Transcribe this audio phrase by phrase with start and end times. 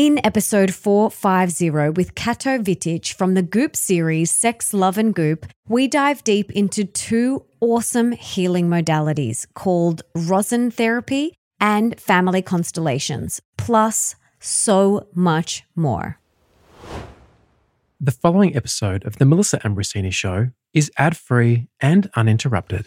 [0.00, 5.88] In episode 450 with Kato Wittich from the Goop series Sex, Love and Goop, we
[5.88, 15.06] dive deep into two awesome healing modalities called Rosen therapy and family constellations, plus so
[15.12, 16.18] much more.
[18.00, 22.86] The following episode of The Melissa Ambrosini Show is ad free and uninterrupted.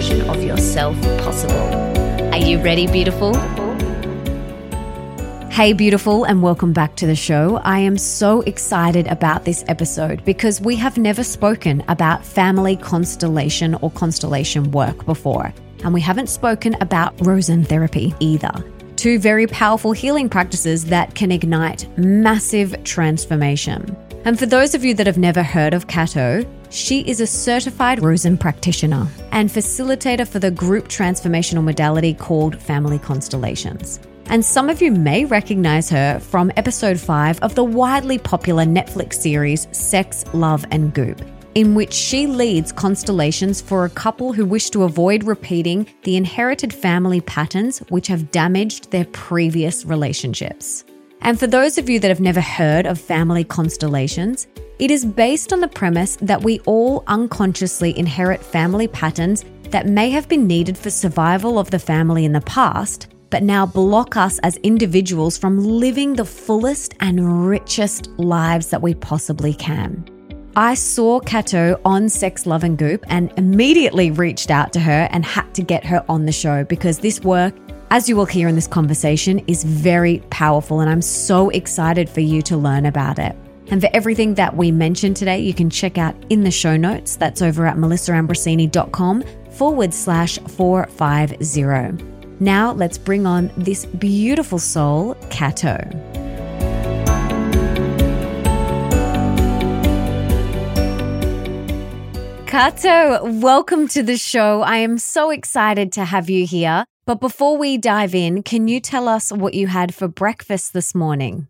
[0.00, 1.58] version of yourself possible.
[2.32, 3.34] Are you ready, beautiful?
[5.50, 7.60] Hey, beautiful, and welcome back to the show.
[7.64, 13.74] I am so excited about this episode because we have never spoken about family constellation
[13.74, 15.52] or constellation work before.
[15.84, 18.54] And we haven't spoken about Rosen therapy either.
[18.96, 23.94] Two very powerful healing practices that can ignite massive transformation.
[24.24, 28.02] And for those of you that have never heard of Kato, she is a certified
[28.02, 33.98] Rosen practitioner and facilitator for the group transformational modality called Family Constellations.
[34.26, 39.14] And some of you may recognize her from episode 5 of the widely popular Netflix
[39.14, 41.20] series Sex, Love, and Goop,
[41.54, 46.74] in which she leads constellations for a couple who wish to avoid repeating the inherited
[46.74, 50.84] family patterns which have damaged their previous relationships.
[51.22, 54.46] And for those of you that have never heard of family constellations,
[54.78, 60.10] it is based on the premise that we all unconsciously inherit family patterns that may
[60.10, 64.38] have been needed for survival of the family in the past, but now block us
[64.40, 70.04] as individuals from living the fullest and richest lives that we possibly can.
[70.56, 75.24] I saw Kato on Sex, Love and Goop and immediately reached out to her and
[75.24, 77.54] had to get her on the show because this work
[77.90, 82.20] as you will hear in this conversation, is very powerful, and I'm so excited for
[82.20, 83.34] you to learn about it.
[83.66, 87.16] And for everything that we mentioned today, you can check out in the show notes.
[87.16, 92.04] That's over at melissaambrosini.com forward slash 450.
[92.38, 95.78] Now let's bring on this beautiful soul, Kato.
[102.46, 104.62] Kato, welcome to the show.
[104.62, 106.84] I am so excited to have you here.
[107.06, 110.94] But before we dive in, can you tell us what you had for breakfast this
[110.94, 111.48] morning?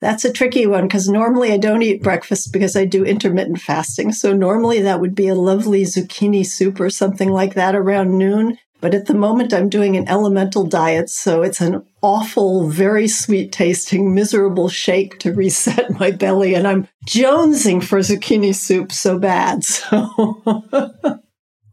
[0.00, 4.12] That's a tricky one because normally I don't eat breakfast because I do intermittent fasting.
[4.12, 8.56] So normally that would be a lovely zucchini soup or something like that around noon.
[8.80, 11.10] But at the moment I'm doing an elemental diet.
[11.10, 16.54] So it's an awful, very sweet tasting, miserable shake to reset my belly.
[16.54, 19.64] And I'm jonesing for zucchini soup so bad.
[19.80, 20.62] So.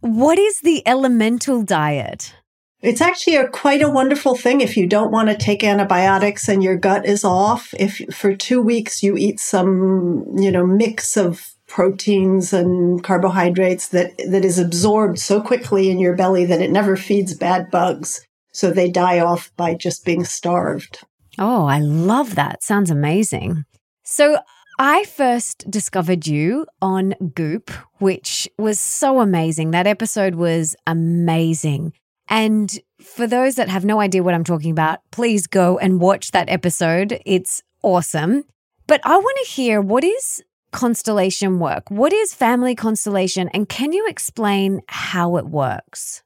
[0.01, 2.33] what is the elemental diet?
[2.81, 6.63] It's actually a quite a wonderful thing if you don't want to take antibiotics and
[6.63, 7.73] your gut is off.
[7.79, 14.17] If for two weeks you eat some, you know, mix of proteins and carbohydrates that,
[14.29, 18.25] that is absorbed so quickly in your belly that it never feeds bad bugs.
[18.51, 20.99] So they die off by just being starved.
[21.39, 22.63] Oh, I love that.
[22.63, 23.65] Sounds amazing.
[24.03, 24.39] So
[24.79, 29.71] I first discovered you on Goop, which was so amazing.
[29.71, 31.93] That episode was amazing.
[32.29, 36.31] And for those that have no idea what I'm talking about, please go and watch
[36.31, 37.21] that episode.
[37.25, 38.43] It's awesome.
[38.87, 41.89] But I want to hear what is constellation work?
[41.89, 43.49] What is family constellation?
[43.49, 46.23] And can you explain how it works?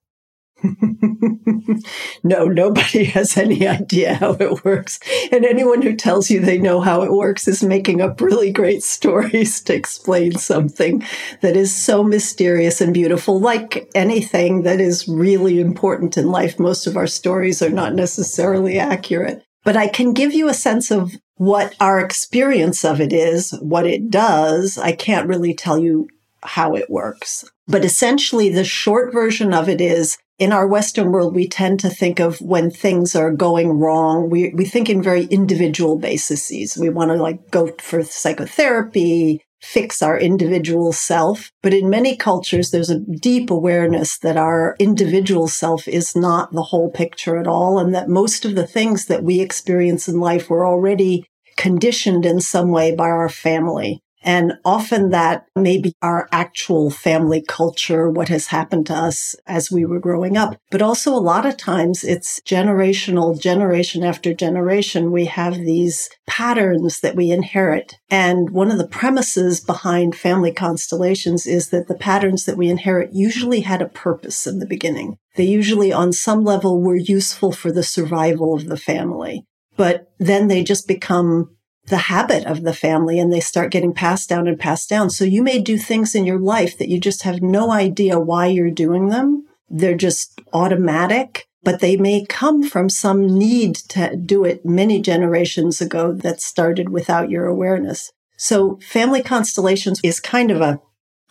[2.23, 4.99] no, nobody has any idea how it works.
[5.31, 8.83] And anyone who tells you they know how it works is making up really great
[8.91, 11.03] stories to explain something
[11.41, 13.39] that is so mysterious and beautiful.
[13.39, 18.79] Like anything that is really important in life, most of our stories are not necessarily
[18.79, 19.43] accurate.
[19.63, 23.85] But I can give you a sense of what our experience of it is, what
[23.85, 24.78] it does.
[24.78, 26.07] I can't really tell you
[26.43, 27.46] how it works.
[27.67, 31.90] But essentially, the short version of it is in our Western world, we tend to
[31.91, 36.76] think of when things are going wrong, we, we think in very individual bases.
[36.76, 41.52] We want to like go for psychotherapy, fix our individual self.
[41.61, 46.64] But in many cultures, there's a deep awareness that our individual self is not the
[46.64, 47.78] whole picture at all.
[47.78, 51.23] And that most of the things that we experience in life were already
[51.55, 54.02] conditioned in some way by our family.
[54.22, 59.72] And often that may be our actual family culture, what has happened to us as
[59.72, 60.56] we were growing up.
[60.70, 65.12] But also a lot of times it's generational, generation after generation.
[65.12, 67.97] We have these patterns that we inherit.
[68.09, 73.14] And one of the premises behind family constellations is that the patterns that we inherit
[73.14, 75.17] usually had a purpose in the beginning.
[75.35, 79.46] They usually on some level were useful for the survival of the family.
[79.78, 81.56] But then they just become
[81.87, 85.09] the habit of the family and they start getting passed down and passed down.
[85.09, 88.47] So you may do things in your life that you just have no idea why
[88.47, 89.45] you're doing them.
[89.69, 95.81] They're just automatic, but they may come from some need to do it many generations
[95.81, 98.11] ago that started without your awareness.
[98.37, 100.81] So family constellations is kind of a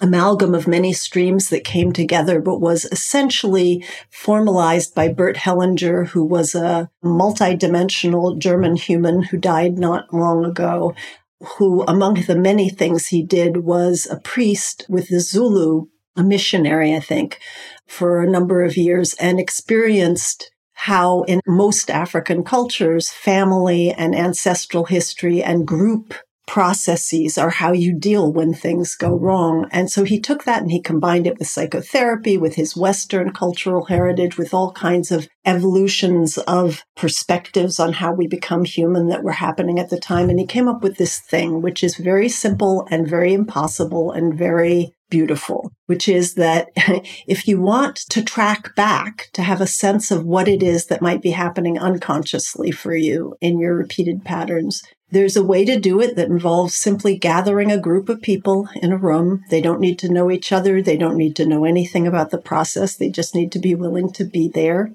[0.00, 6.24] amalgam of many streams that came together, but was essentially formalized by Bert Hellinger, who
[6.24, 10.94] was a multidimensional German human who died not long ago,
[11.58, 15.86] who among the many things he did was a priest with the Zulu,
[16.16, 17.38] a missionary, I think,
[17.86, 24.84] for a number of years and experienced how in most African cultures, family and ancestral
[24.84, 26.14] history and group
[26.50, 29.24] processes are how you deal when things go mm-hmm.
[29.24, 29.68] wrong.
[29.70, 33.84] And so he took that and he combined it with psychotherapy, with his Western cultural
[33.84, 39.30] heritage, with all kinds of evolutions of perspectives on how we become human that were
[39.30, 40.28] happening at the time.
[40.28, 44.34] And he came up with this thing, which is very simple and very impossible and
[44.34, 46.68] very beautiful, which is that
[47.26, 51.02] if you want to track back to have a sense of what it is that
[51.02, 56.00] might be happening unconsciously for you in your repeated patterns, there's a way to do
[56.00, 59.42] it that involves simply gathering a group of people in a room.
[59.50, 60.80] They don't need to know each other.
[60.80, 62.96] They don't need to know anything about the process.
[62.96, 64.92] They just need to be willing to be there.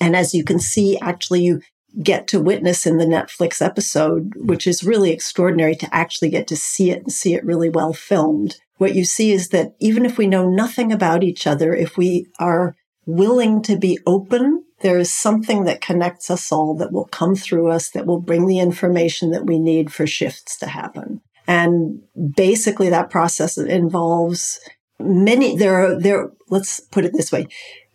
[0.00, 1.62] And as you can see, actually, you
[2.02, 6.56] get to witness in the Netflix episode, which is really extraordinary to actually get to
[6.56, 8.56] see it and see it really well filmed.
[8.78, 12.26] What you see is that even if we know nothing about each other, if we
[12.38, 12.76] are
[13.06, 17.68] willing to be open there is something that connects us all that will come through
[17.68, 21.20] us that will bring the information that we need for shifts to happen.
[21.46, 22.02] And
[22.36, 24.60] basically that process involves
[24.98, 27.46] many, there are, there, let's put it this way.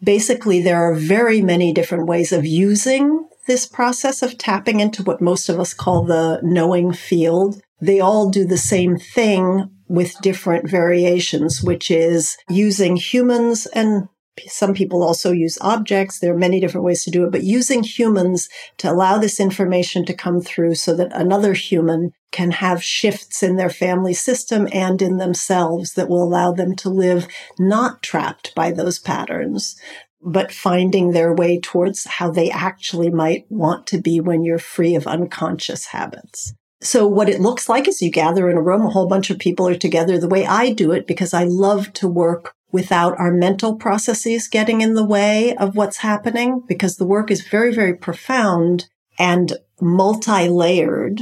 [0.03, 5.21] Basically, there are very many different ways of using this process of tapping into what
[5.21, 7.61] most of us call the knowing field.
[7.79, 14.07] They all do the same thing with different variations, which is using humans and
[14.47, 16.19] some people also use objects.
[16.19, 18.47] There are many different ways to do it, but using humans
[18.77, 23.57] to allow this information to come through so that another human can have shifts in
[23.57, 27.27] their family system and in themselves that will allow them to live
[27.59, 29.75] not trapped by those patterns,
[30.21, 34.95] but finding their way towards how they actually might want to be when you're free
[34.95, 36.53] of unconscious habits.
[36.81, 39.37] So what it looks like is you gather in a room, a whole bunch of
[39.37, 43.31] people are together the way I do it because I love to work without our
[43.31, 47.93] mental processes getting in the way of what's happening because the work is very, very
[47.93, 48.87] profound
[49.19, 51.21] and multi-layered.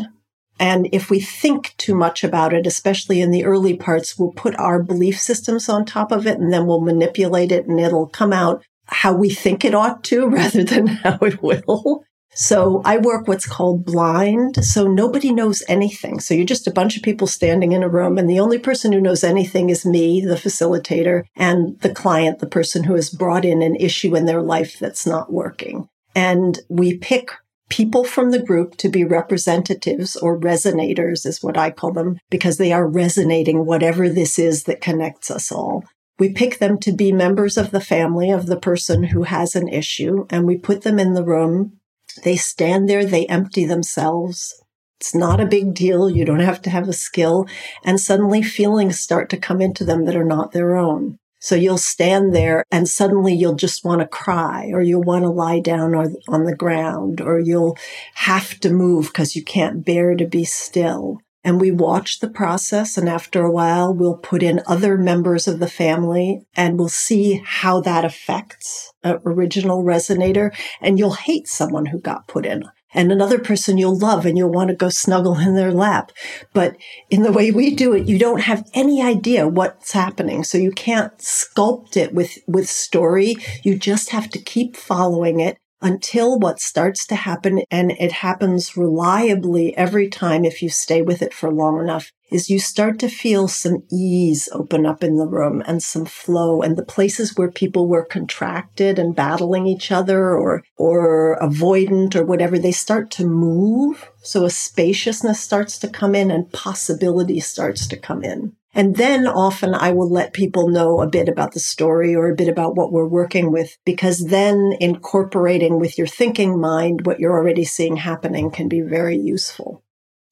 [0.59, 4.55] And if we think too much about it, especially in the early parts, we'll put
[4.57, 8.31] our belief systems on top of it and then we'll manipulate it and it'll come
[8.31, 12.03] out how we think it ought to rather than how it will.
[12.33, 14.63] So I work what's called blind.
[14.63, 16.19] So nobody knows anything.
[16.19, 18.91] So you're just a bunch of people standing in a room and the only person
[18.91, 23.45] who knows anything is me, the facilitator and the client, the person who has brought
[23.45, 25.87] in an issue in their life that's not working.
[26.15, 27.31] And we pick
[27.69, 32.57] people from the group to be representatives or resonators is what I call them because
[32.57, 35.83] they are resonating whatever this is that connects us all.
[36.17, 39.69] We pick them to be members of the family of the person who has an
[39.69, 41.78] issue and we put them in the room
[42.23, 44.63] they stand there, they empty themselves.
[44.99, 46.09] It's not a big deal.
[46.09, 47.47] You don't have to have a skill.
[47.83, 51.17] And suddenly feelings start to come into them that are not their own.
[51.41, 55.29] So you'll stand there and suddenly you'll just want to cry or you'll want to
[55.29, 57.77] lie down on the ground or you'll
[58.15, 62.95] have to move because you can't bear to be still and we watch the process.
[62.95, 67.41] And after a while, we'll put in other members of the family and we'll see
[67.43, 70.55] how that affects an original resonator.
[70.79, 74.51] And you'll hate someone who got put in and another person you'll love and you'll
[74.51, 76.11] want to go snuggle in their lap.
[76.53, 76.75] But
[77.09, 80.43] in the way we do it, you don't have any idea what's happening.
[80.43, 83.37] So you can't sculpt it with, with story.
[83.63, 88.75] You just have to keep following it until what starts to happen, and it happens
[88.75, 93.09] reliably every time if you stay with it for long enough, is you start to
[93.09, 97.51] feel some ease open up in the room and some flow and the places where
[97.51, 103.25] people were contracted and battling each other or or avoidant or whatever they start to
[103.25, 104.09] move.
[104.21, 109.27] So a spaciousness starts to come in and possibility starts to come in and then
[109.27, 112.75] often I will let people know a bit about the story or a bit about
[112.75, 117.97] what we're working with, because then incorporating with your thinking mind what you're already seeing
[117.97, 119.83] happening can be very useful.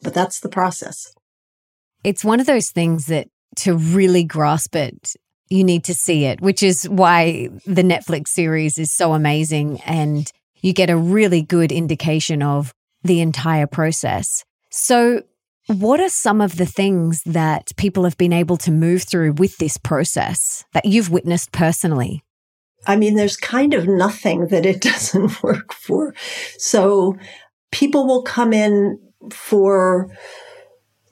[0.02, 1.14] But that's the process.
[2.04, 3.28] It's one of those things that
[3.58, 5.16] to really grasp it,
[5.50, 9.82] you need to see it, which is why the Netflix series is so amazing.
[9.82, 14.44] And you get a really good indication of the entire process.
[14.70, 15.24] So,
[15.68, 19.58] what are some of the things that people have been able to move through with
[19.58, 22.24] this process that you've witnessed personally?
[22.86, 26.16] I mean, there's kind of nothing that it doesn't work for.
[26.58, 27.18] So
[27.72, 29.00] people will come in
[29.32, 30.10] for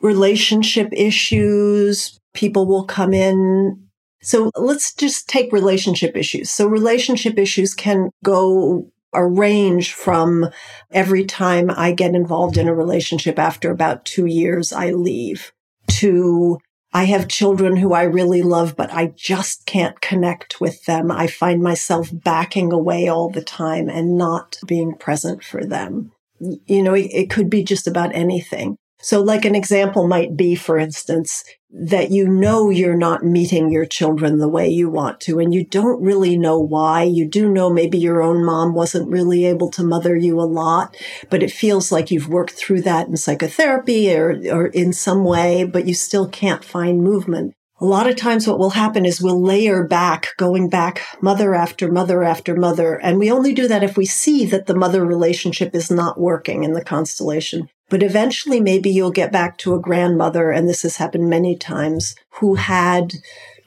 [0.02, 2.18] relationship issues.
[2.34, 3.82] People will come in.
[4.22, 6.50] So let's just take relationship issues.
[6.50, 10.50] So relationship issues can go a range from
[10.92, 15.52] every time I get involved in a relationship after about two years, I leave
[16.00, 16.60] to
[16.96, 21.12] I have children who I really love, but I just can't connect with them.
[21.12, 26.14] I find myself backing away all the time and not being present for them.
[26.40, 28.78] You know, it, could be just about anything.
[29.06, 33.86] So like an example might be, for instance, that you know you're not meeting your
[33.86, 37.04] children the way you want to, and you don't really know why.
[37.04, 40.98] You do know maybe your own mom wasn't really able to mother you a lot,
[41.30, 45.66] but it feels like you've worked through that in psychotherapy or, or in some way,
[45.66, 47.54] but you still can't find movement.
[47.80, 51.92] A lot of times what will happen is we'll layer back, going back mother after
[51.92, 52.96] mother after mother.
[52.96, 56.64] And we only do that if we see that the mother relationship is not working
[56.64, 57.70] in the constellation.
[57.90, 62.16] But eventually, maybe you'll get back to a grandmother, and this has happened many times,
[62.40, 63.14] who had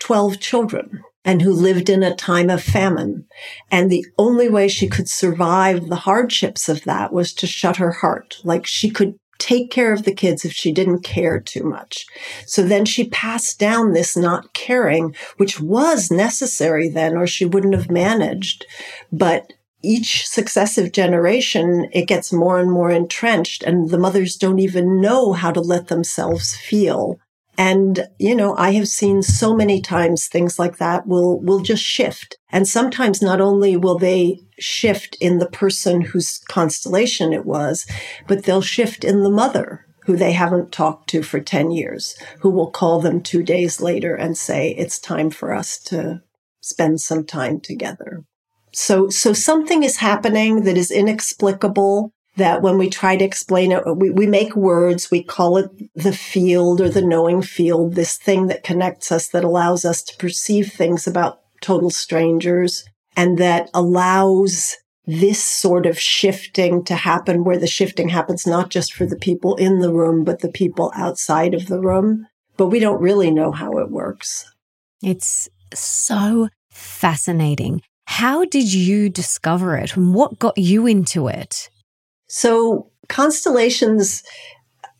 [0.00, 3.26] 12 children and who lived in a time of famine.
[3.70, 7.92] And the only way she could survive the hardships of that was to shut her
[7.92, 8.38] heart.
[8.44, 12.06] Like she could take care of the kids if she didn't care too much.
[12.46, 17.74] So then she passed down this not caring, which was necessary then, or she wouldn't
[17.74, 18.66] have managed.
[19.12, 25.00] But each successive generation, it gets more and more entrenched and the mothers don't even
[25.00, 27.18] know how to let themselves feel.
[27.56, 31.82] And, you know, I have seen so many times things like that will, will just
[31.82, 32.36] shift.
[32.50, 37.84] And sometimes not only will they shift in the person whose constellation it was,
[38.28, 42.50] but they'll shift in the mother who they haven't talked to for 10 years, who
[42.50, 46.22] will call them two days later and say, it's time for us to
[46.60, 48.24] spend some time together.
[48.80, 53.82] So, so something is happening that is inexplicable that when we try to explain it,
[53.96, 58.46] we, we make words, we call it the field or the knowing field, this thing
[58.46, 62.84] that connects us, that allows us to perceive things about total strangers
[63.16, 68.92] and that allows this sort of shifting to happen where the shifting happens not just
[68.92, 72.28] for the people in the room, but the people outside of the room.
[72.56, 74.48] But we don't really know how it works.
[75.02, 77.82] It's so fascinating.
[78.08, 81.68] How did you discover it and what got you into it?
[82.26, 84.22] So, constellations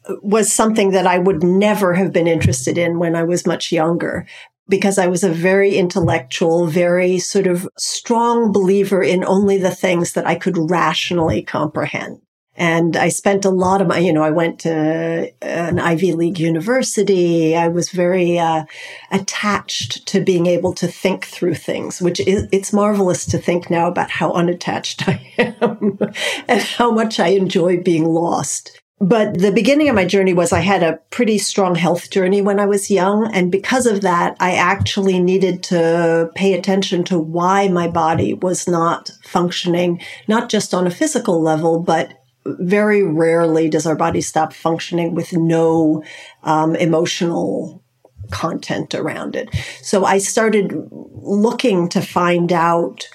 [0.07, 3.73] uh, was something that I would never have been interested in when I was much
[3.73, 4.27] younger
[4.69, 10.12] because I was a very intellectual, very sort of strong believer in only the things
[10.12, 12.21] that I could rationally comprehend.
[12.59, 16.41] And I spent a lot of my, you know, I went to an Ivy League
[16.41, 17.57] university.
[17.57, 18.65] I was very uh,
[19.12, 23.87] attached to being able to think through things, which is, it's marvelous to think now
[23.87, 26.00] about how unattached I am
[26.49, 28.81] and how much I enjoy being lost.
[29.00, 32.59] But the beginning of my journey was I had a pretty strong health journey when
[32.59, 33.33] I was young.
[33.33, 38.67] And because of that, I actually needed to pay attention to why my body was
[38.67, 42.17] not functioning, not just on a physical level, but
[42.59, 46.02] very rarely does our body stop functioning with no
[46.43, 47.83] um, emotional
[48.31, 49.55] content around it.
[49.83, 53.09] So I started looking to find out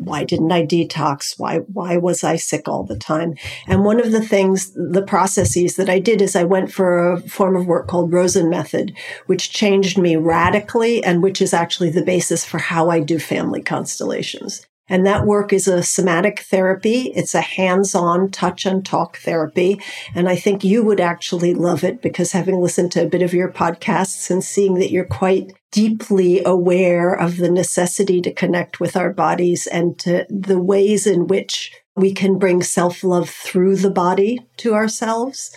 [0.00, 1.34] why didn't I detox?
[1.38, 3.34] Why, why was I sick all the time?
[3.66, 7.20] And one of the things, the processes that I did is I went for a
[7.20, 8.96] form of work called Rosen method,
[9.26, 13.62] which changed me radically and which is actually the basis for how I do family
[13.62, 14.66] constellations.
[14.90, 17.12] And that work is a somatic therapy.
[17.14, 19.80] It's a hands-on touch and talk therapy.
[20.14, 23.32] And I think you would actually love it because having listened to a bit of
[23.32, 28.96] your podcasts and seeing that you're quite deeply aware of the necessity to connect with
[28.96, 34.40] our bodies and to the ways in which we can bring self-love through the body
[34.56, 35.54] to ourselves.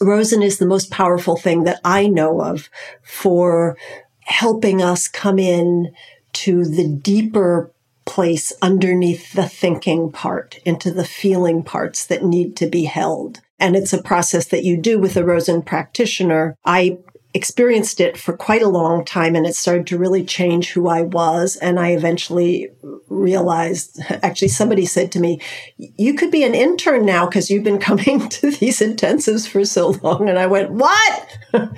[0.00, 2.70] Rosen is the most powerful thing that I know of
[3.02, 3.76] for
[4.20, 5.92] helping us come in
[6.32, 7.70] to the deeper
[8.10, 13.40] place underneath the thinking part into the feeling parts that need to be held.
[13.60, 16.56] And it's a process that you do with a Rosen practitioner.
[16.64, 16.98] I
[17.32, 21.02] experienced it for quite a long time and it started to really change who I
[21.02, 21.56] was.
[21.56, 22.68] And I eventually
[23.08, 25.40] realized, actually, somebody said to me,
[25.76, 29.90] you could be an intern now because you've been coming to these intensives for so
[30.02, 30.28] long.
[30.28, 31.38] And I went, what?
[31.52, 31.70] but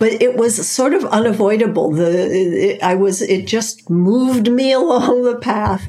[0.00, 1.90] it was sort of unavoidable.
[1.90, 5.88] The, it, I was, it just moved me along the path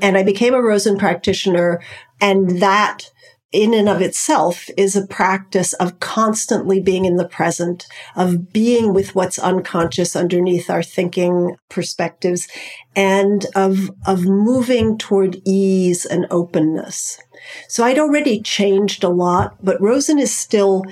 [0.00, 1.82] and I became a Rosen practitioner
[2.20, 3.10] and that
[3.54, 8.92] in and of itself is a practice of constantly being in the present, of being
[8.92, 12.48] with what's unconscious underneath our thinking perspectives,
[12.96, 17.20] and of, of moving toward ease and openness.
[17.68, 20.82] So I'd already changed a lot, but Rosen is still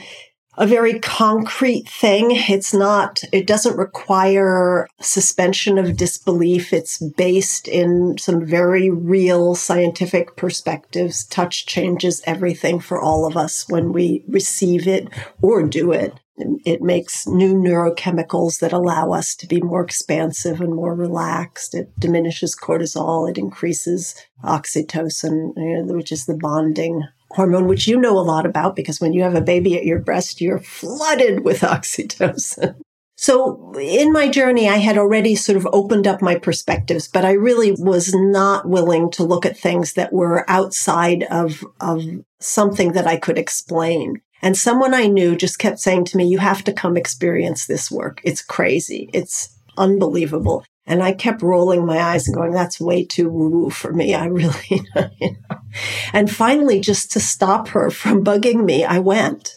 [0.59, 2.28] a very concrete thing.
[2.30, 6.73] It's not, it doesn't require suspension of disbelief.
[6.73, 11.25] It's based in some very real scientific perspectives.
[11.25, 15.09] Touch changes everything for all of us when we receive it
[15.40, 16.14] or do it.
[16.64, 21.75] It makes new neurochemicals that allow us to be more expansive and more relaxed.
[21.75, 23.30] It diminishes cortisol.
[23.30, 25.52] It increases oxytocin,
[25.94, 29.34] which is the bonding hormone, which you know a lot about because when you have
[29.34, 32.76] a baby at your breast, you're flooded with oxytocin.
[33.16, 37.32] So in my journey, I had already sort of opened up my perspectives, but I
[37.32, 42.02] really was not willing to look at things that were outside of, of
[42.40, 44.20] something that I could explain.
[44.40, 47.92] And someone I knew just kept saying to me, you have to come experience this
[47.92, 48.20] work.
[48.24, 49.08] It's crazy.
[49.12, 50.64] It's unbelievable.
[50.84, 54.14] And I kept rolling my eyes and going, that's way too woo woo for me.
[54.14, 55.08] I really, you know.
[56.12, 59.54] And finally, just to stop her from bugging me, I went.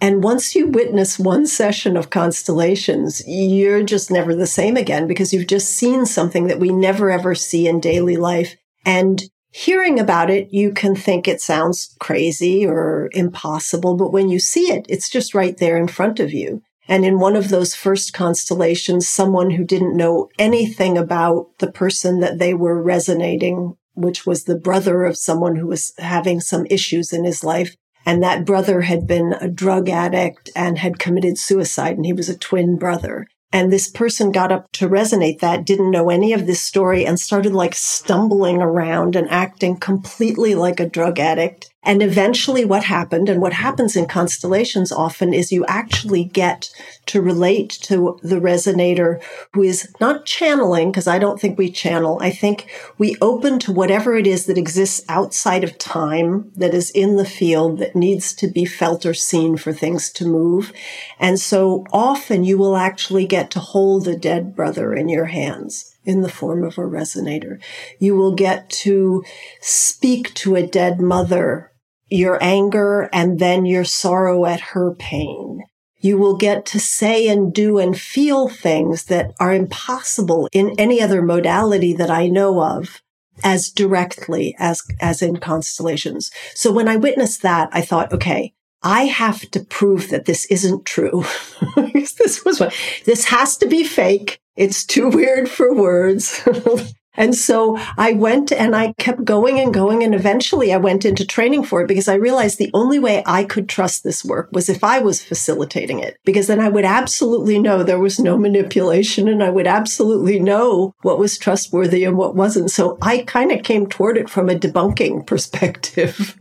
[0.00, 5.32] And once you witness one session of constellations, you're just never the same again because
[5.32, 8.56] you've just seen something that we never ever see in daily life.
[8.84, 13.96] And hearing about it, you can think it sounds crazy or impossible.
[13.96, 16.62] But when you see it, it's just right there in front of you.
[16.92, 22.20] And in one of those first constellations, someone who didn't know anything about the person
[22.20, 27.10] that they were resonating, which was the brother of someone who was having some issues
[27.10, 27.74] in his life.
[28.04, 32.28] And that brother had been a drug addict and had committed suicide, and he was
[32.28, 33.26] a twin brother.
[33.50, 37.18] And this person got up to resonate that, didn't know any of this story, and
[37.18, 43.28] started like stumbling around and acting completely like a drug addict and eventually what happened
[43.28, 46.70] and what happens in constellations often is you actually get
[47.06, 49.20] to relate to the resonator
[49.52, 52.18] who is not channeling, because I don't think we channel.
[52.20, 56.90] I think we open to whatever it is that exists outside of time that is
[56.90, 60.72] in the field that needs to be felt or seen for things to move.
[61.18, 65.96] And so often you will actually get to hold a dead brother in your hands
[66.04, 67.60] in the form of a resonator.
[67.98, 69.24] You will get to
[69.60, 71.71] speak to a dead mother
[72.12, 75.62] your anger and then your sorrow at her pain.
[76.00, 81.00] You will get to say and do and feel things that are impossible in any
[81.00, 83.00] other modality that I know of
[83.44, 86.30] as directly as, as in constellations.
[86.54, 90.84] So when I witnessed that, I thought, okay, I have to prove that this isn't
[90.84, 91.24] true.
[91.76, 94.40] this was what, this has to be fake.
[94.56, 96.46] It's too weird for words.
[97.14, 100.02] And so I went and I kept going and going.
[100.02, 103.44] And eventually I went into training for it because I realized the only way I
[103.44, 107.58] could trust this work was if I was facilitating it, because then I would absolutely
[107.58, 112.34] know there was no manipulation and I would absolutely know what was trustworthy and what
[112.34, 112.70] wasn't.
[112.70, 116.38] So I kind of came toward it from a debunking perspective.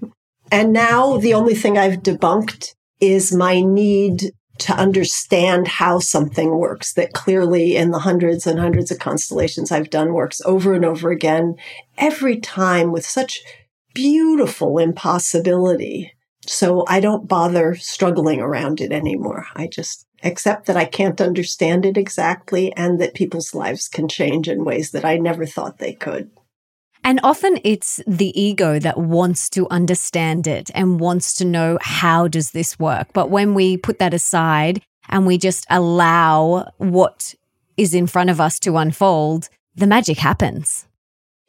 [0.52, 6.94] and now the only thing I've debunked is my need to understand how something works
[6.94, 11.10] that clearly in the hundreds and hundreds of constellations I've done works over and over
[11.10, 11.56] again,
[11.98, 13.42] every time with such
[13.94, 16.14] beautiful impossibility.
[16.46, 19.48] So I don't bother struggling around it anymore.
[19.56, 24.48] I just accept that I can't understand it exactly and that people's lives can change
[24.48, 26.30] in ways that I never thought they could.
[27.04, 32.28] And often it's the ego that wants to understand it and wants to know how
[32.28, 33.08] does this work.
[33.14, 37.34] But when we put that aside and we just allow what
[37.78, 40.86] is in front of us to unfold, the magic happens.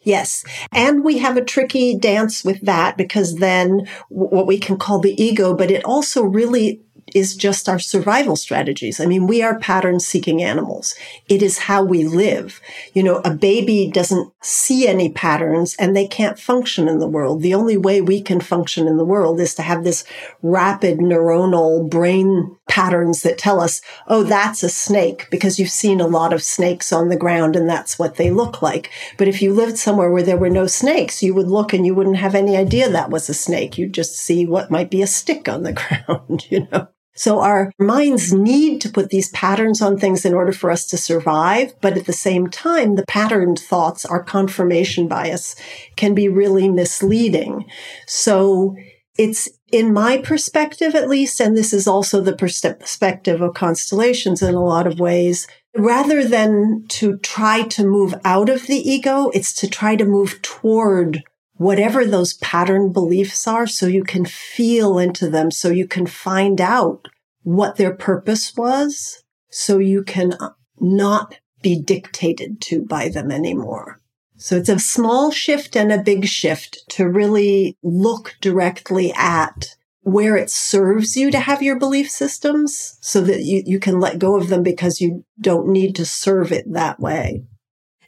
[0.05, 0.45] Yes.
[0.73, 5.21] And we have a tricky dance with that because then what we can call the
[5.23, 6.83] ego, but it also really
[7.14, 9.01] is just our survival strategies.
[9.01, 10.94] I mean, we are pattern seeking animals.
[11.29, 12.61] It is how we live.
[12.94, 17.42] You know, a baby doesn't see any patterns and they can't function in the world.
[17.42, 20.05] The only way we can function in the world is to have this
[20.42, 26.07] rapid neuronal brain patterns that tell us, oh, that's a snake because you've seen a
[26.07, 28.90] lot of snakes on the ground and that's what they look like.
[29.18, 31.94] But if you lived somewhere where there were no snakes, you would look and you
[31.94, 33.77] wouldn't have any idea that was a snake.
[33.79, 35.72] You'd just see what might be a stick on the
[36.07, 36.88] ground, you know?
[37.14, 40.96] So our minds need to put these patterns on things in order for us to
[40.96, 41.75] survive.
[41.81, 45.55] But at the same time, the patterned thoughts, our confirmation bias
[45.96, 47.66] can be really misleading.
[48.07, 48.77] So
[49.18, 54.55] it's in my perspective, at least, and this is also the perspective of constellations in
[54.55, 55.46] a lot of ways,
[55.77, 60.40] rather than to try to move out of the ego, it's to try to move
[60.42, 61.22] toward
[61.57, 66.61] whatever those pattern beliefs are so you can feel into them, so you can find
[66.61, 67.09] out
[67.43, 74.01] what their purpose was, so you can uh, not be dictated to by them anymore.
[74.37, 80.37] So it's a small shift and a big shift to really look directly at where
[80.37, 84.37] it serves you to have your belief systems so that you, you can let go
[84.37, 87.45] of them because you don't need to serve it that way.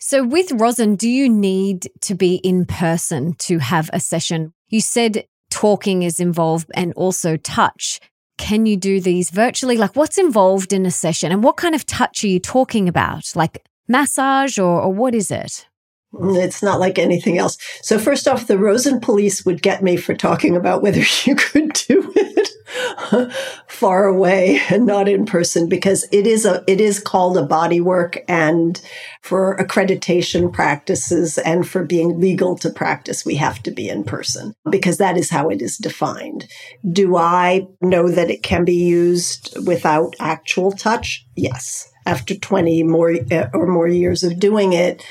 [0.07, 4.53] So, with Rosen, do you need to be in person to have a session?
[4.69, 8.01] You said talking is involved and also touch.
[8.37, 9.79] Can you do these virtually?
[9.79, 13.33] Like, what's involved in a session and what kind of touch are you talking about?
[13.35, 15.67] Like massage or, or what is it?
[16.21, 17.59] It's not like anything else.
[17.83, 21.73] So first off, the Rosen police would get me for talking about whether you could
[21.73, 23.33] do it
[23.69, 27.81] far away and not in person because it is a it is called a body
[27.81, 28.81] work and
[29.23, 34.55] for accreditation practices and for being legal to practice we have to be in person
[34.71, 36.47] because that is how it is defined.
[36.91, 41.27] Do I know that it can be used without actual touch?
[41.37, 41.91] Yes.
[42.07, 43.15] After 20 more
[43.55, 45.03] or more years of doing it,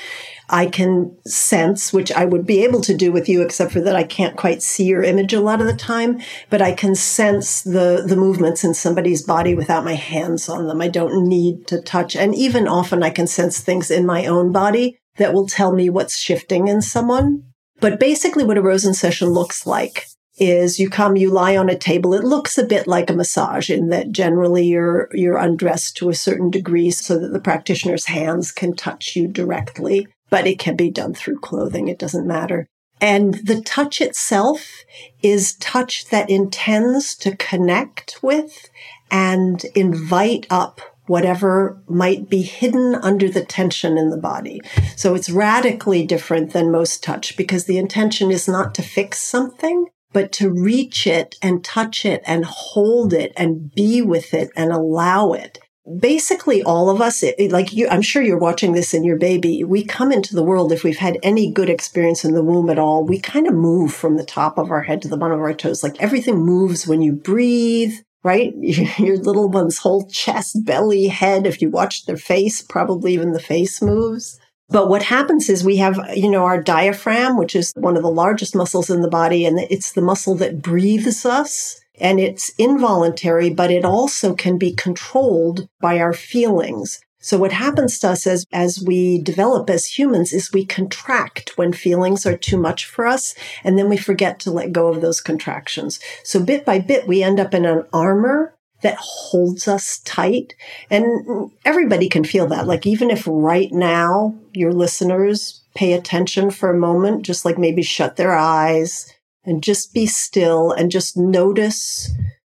[0.50, 3.96] I can sense, which I would be able to do with you, except for that
[3.96, 7.62] I can't quite see your image a lot of the time, but I can sense
[7.62, 10.80] the, the movements in somebody's body without my hands on them.
[10.80, 12.14] I don't need to touch.
[12.14, 15.88] And even often I can sense things in my own body that will tell me
[15.88, 17.44] what's shifting in someone.
[17.80, 21.78] But basically what a Rosen session looks like is you come, you lie on a
[21.78, 22.12] table.
[22.12, 26.14] It looks a bit like a massage in that generally you're, you're undressed to a
[26.14, 30.90] certain degree so that the practitioner's hands can touch you directly but it can be
[30.90, 31.86] done through clothing.
[31.86, 32.66] It doesn't matter.
[33.00, 34.82] And the touch itself
[35.22, 38.68] is touch that intends to connect with
[39.12, 44.60] and invite up whatever might be hidden under the tension in the body.
[44.96, 49.86] So it's radically different than most touch because the intention is not to fix something,
[50.12, 54.72] but to reach it and touch it and hold it and be with it and
[54.72, 55.60] allow it
[56.00, 59.62] basically all of us it, like you i'm sure you're watching this in your baby
[59.64, 62.78] we come into the world if we've had any good experience in the womb at
[62.78, 65.42] all we kind of move from the top of our head to the bottom of
[65.42, 65.82] our toes.
[65.82, 67.92] Like everything moves when you breathe
[68.22, 68.54] right?
[68.98, 73.40] Your little one's whole chest belly head if you watch their face probably even the
[73.40, 74.40] face moves.
[74.70, 78.10] But what happens is we have, you know, our diaphragm, which is one of the
[78.10, 83.50] largest muscles in the body, and it's the muscle that breathes us and it's involuntary,
[83.50, 87.00] but it also can be controlled by our feelings.
[87.20, 91.72] So what happens to us as, as we develop as humans is we contract when
[91.72, 93.34] feelings are too much for us.
[93.62, 96.00] And then we forget to let go of those contractions.
[96.22, 100.54] So bit by bit, we end up in an armor that holds us tight.
[100.90, 102.66] And everybody can feel that.
[102.66, 107.82] Like even if right now your listeners pay attention for a moment, just like maybe
[107.82, 109.13] shut their eyes
[109.44, 112.10] and just be still and just notice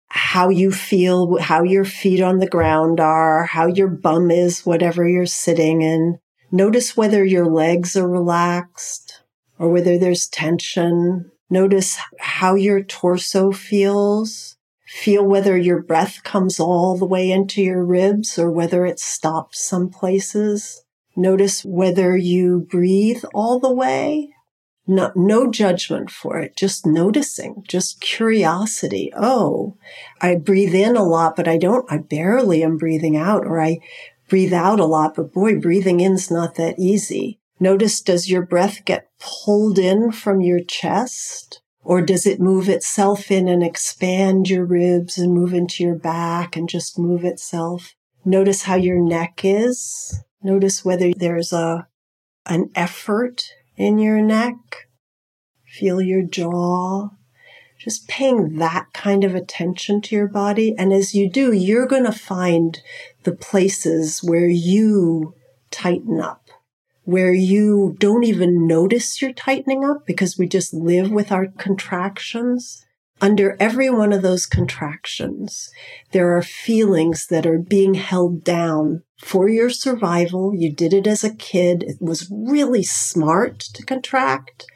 [0.08, 5.06] how you feel, how your feet on the ground are, how your bum is, whatever
[5.06, 6.18] you're sitting in.
[6.50, 9.22] Notice whether your legs are relaxed
[9.58, 11.30] or whether there's tension.
[11.50, 14.56] Notice how your torso feels.
[14.86, 19.62] Feel whether your breath comes all the way into your ribs or whether it stops
[19.62, 20.82] some places.
[21.14, 24.32] Notice whether you breathe all the way
[24.88, 29.12] no, no judgment for it, just noticing, just curiosity.
[29.14, 29.76] Oh,
[30.20, 33.78] I breathe in a lot, but I don't, I barely am breathing out, or I
[34.28, 37.38] breathe out a lot, but boy, breathing in's not that easy.
[37.60, 41.60] Notice, does your breath get pulled in from your chest?
[41.82, 46.56] Or does it move itself in and expand your ribs and move into your back
[46.56, 47.94] and just move itself?
[48.24, 50.22] Notice how your neck is.
[50.42, 51.88] Notice whether there's a,
[52.46, 54.88] an effort in your neck.
[55.64, 57.10] Feel your jaw.
[57.78, 60.74] just paying that kind of attention to your body.
[60.76, 62.80] And as you do, you're going to find
[63.22, 65.34] the places where you
[65.70, 66.50] tighten up,
[67.04, 72.84] where you don't even notice you're tightening up because we just live with our contractions.
[73.20, 75.70] Under every one of those contractions,
[76.10, 80.54] there are feelings that are being held down for your survival.
[80.54, 81.82] You did it as a kid.
[81.82, 84.66] It was really smart to contract.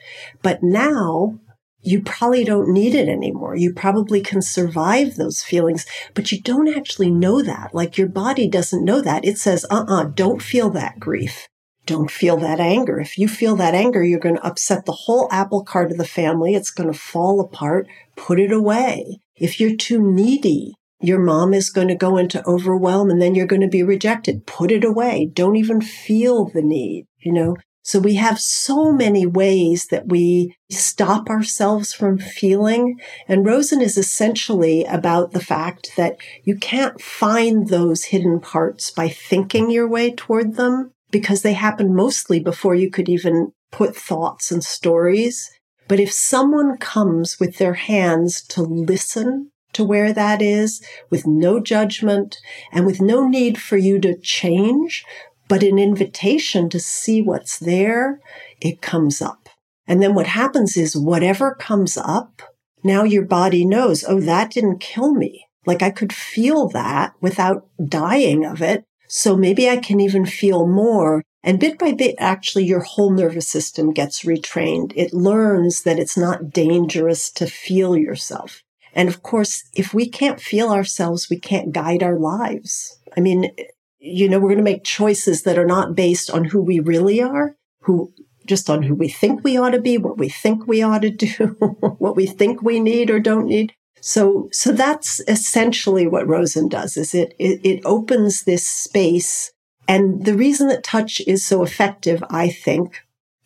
[0.43, 1.39] But now
[1.81, 3.57] you probably don't need it anymore.
[3.57, 7.75] You probably can survive those feelings, but you don't actually know that.
[7.75, 9.25] Like your body doesn't know that.
[9.25, 11.49] It says, uh uh-uh, uh, do not feel that grief.
[11.85, 13.01] Don't feel that anger.
[13.01, 16.05] If you feel that anger, you're going to upset the whole apple cart of the
[16.05, 16.55] family.
[16.55, 17.89] It's going to fall apart.
[18.15, 19.19] Put it away.
[19.35, 23.47] If you're too needy, your mom is going to go into overwhelm and then you're
[23.47, 24.47] going to be rejected.
[24.47, 25.31] Put it away.
[25.33, 27.57] Don't even feel the need, you know?
[27.85, 33.01] So we have so many ways that we stop ourselves from feeling.
[33.27, 39.09] And Rosen is essentially about the fact that you can't find those hidden parts by
[39.09, 44.53] thinking your way toward them because they happen mostly before you could even put thoughts
[44.53, 45.51] and stories.
[45.89, 51.61] But if someone comes with their hands to listen to where that is with no
[51.61, 52.39] judgment
[52.71, 55.05] and with no need for you to change,
[55.49, 58.21] but an invitation to see what's there,
[58.61, 59.49] it comes up.
[59.87, 62.43] And then what happens is whatever comes up,
[62.85, 65.47] now your body knows, oh, that didn't kill me.
[65.67, 68.85] Like I could feel that without dying of it.
[69.09, 71.23] So maybe I can even feel more.
[71.45, 74.93] And bit by bit, actually, your whole nervous system gets retrained.
[74.97, 78.63] It learns that it's not dangerous to feel yourself.
[78.95, 82.99] And of course, if we can't feel ourselves, we can't guide our lives.
[83.17, 83.51] I mean,
[83.99, 87.23] you know, we're going to make choices that are not based on who we really
[87.23, 88.13] are, who
[88.47, 91.11] just on who we think we ought to be, what we think we ought to
[91.11, 91.47] do,
[91.99, 93.73] what we think we need or don't need.
[94.01, 99.53] So, so that's essentially what Rosen does is it, it, it opens this space.
[99.87, 103.01] And the reason that touch is so effective, I think,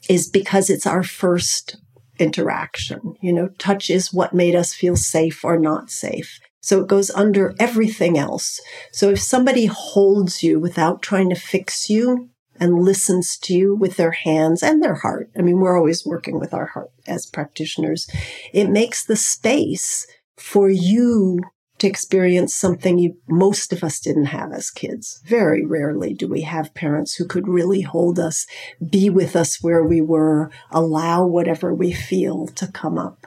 [0.09, 1.77] is because it's our first
[2.19, 3.17] interaction.
[3.21, 6.41] You know, touch is what made us feel safe or not safe.
[6.61, 8.61] So it goes under everything else.
[8.93, 13.97] So if somebody holds you without trying to fix you and listens to you with
[13.97, 18.09] their hands and their heart, I mean, we're always working with our heart as practitioners,
[18.53, 21.41] it makes the space for you
[21.79, 25.21] to experience something you, most of us didn't have as kids.
[25.27, 28.47] Very rarely do we have parents who could really hold us,
[28.91, 33.27] be with us where we were, allow whatever we feel to come up.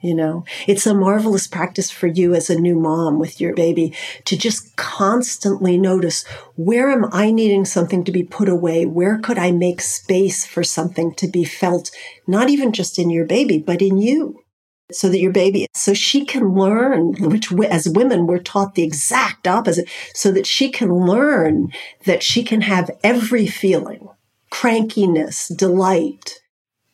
[0.00, 3.92] You know, it's a marvelous practice for you as a new mom with your baby
[4.26, 8.86] to just constantly notice where am I needing something to be put away?
[8.86, 11.90] Where could I make space for something to be felt,
[12.28, 14.44] not even just in your baby, but in you?
[14.90, 19.46] So that your baby, so she can learn, which as women, we're taught the exact
[19.46, 21.72] opposite, so that she can learn
[22.06, 24.08] that she can have every feeling,
[24.50, 26.40] crankiness, delight,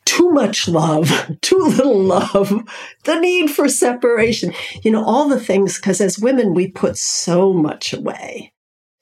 [0.04, 2.52] too much love, too little love,
[3.04, 4.52] the need for separation,
[4.82, 8.52] you know, all the things, because as women, we put so much away.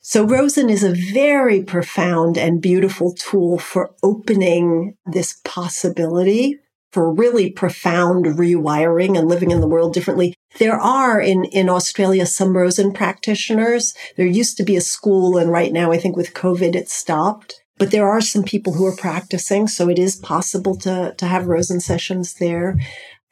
[0.00, 6.58] So Rosen is a very profound and beautiful tool for opening this possibility
[6.92, 10.34] for really profound rewiring and living in the world differently.
[10.58, 13.94] There are in, in Australia some Rosen practitioners.
[14.16, 17.62] There used to be a school and right now I think with COVID it stopped.
[17.78, 21.46] But there are some people who are practicing, so it is possible to, to have
[21.46, 22.76] Rosen sessions there.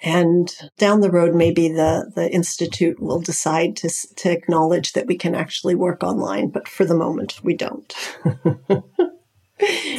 [0.03, 5.17] And down the road, maybe the, the Institute will decide to, to acknowledge that we
[5.17, 6.49] can actually work online.
[6.49, 7.95] But for the moment, we don't.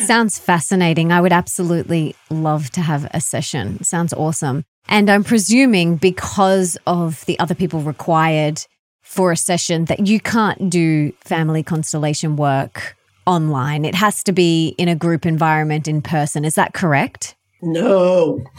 [0.05, 1.11] Sounds fascinating.
[1.11, 3.83] I would absolutely love to have a session.
[3.83, 4.63] Sounds awesome.
[4.87, 8.65] And I'm presuming because of the other people required
[9.01, 12.95] for a session that you can't do family constellation work
[13.25, 13.85] online.
[13.85, 16.45] It has to be in a group environment in person.
[16.45, 17.35] Is that correct?
[17.61, 18.39] No.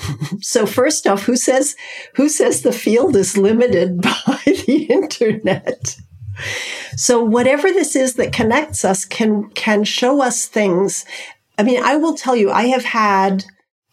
[0.41, 1.77] So first off, who says
[2.17, 5.97] who says the field is limited by the internet?
[6.97, 11.05] So whatever this is that connects us can can show us things.
[11.59, 13.45] I mean, I will tell you, I have had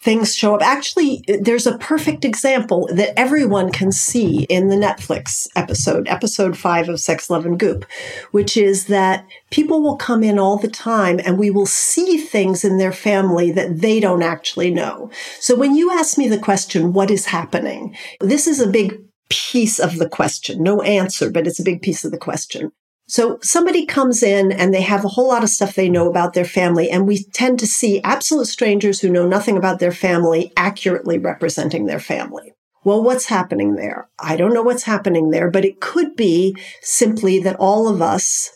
[0.01, 0.61] things show up.
[0.61, 6.87] Actually, there's a perfect example that everyone can see in the Netflix episode, episode five
[6.87, 7.85] of Sex, Love, and Goop,
[8.31, 12.63] which is that people will come in all the time and we will see things
[12.63, 15.11] in their family that they don't actually know.
[15.39, 17.95] So when you ask me the question, what is happening?
[18.21, 20.61] This is a big piece of the question.
[20.61, 22.71] No answer, but it's a big piece of the question.
[23.07, 26.33] So somebody comes in and they have a whole lot of stuff they know about
[26.33, 26.91] their family.
[26.91, 31.87] And we tend to see absolute strangers who know nothing about their family accurately representing
[31.87, 32.53] their family.
[32.83, 34.09] Well, what's happening there?
[34.19, 38.51] I don't know what's happening there, but it could be simply that all of us,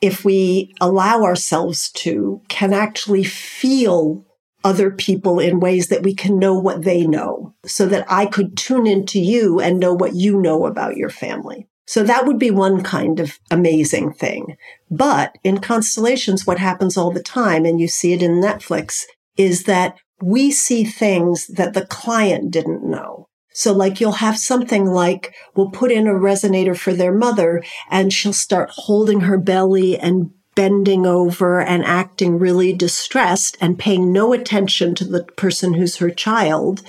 [0.00, 4.24] if we allow ourselves to, can actually feel
[4.64, 8.56] other people in ways that we can know what they know so that I could
[8.56, 11.68] tune into you and know what you know about your family.
[11.86, 14.56] So that would be one kind of amazing thing.
[14.90, 19.02] But in constellations, what happens all the time, and you see it in Netflix,
[19.36, 23.28] is that we see things that the client didn't know.
[23.52, 28.12] So like you'll have something like we'll put in a resonator for their mother and
[28.12, 34.32] she'll start holding her belly and bending over and acting really distressed and paying no
[34.32, 36.82] attention to the person who's her child.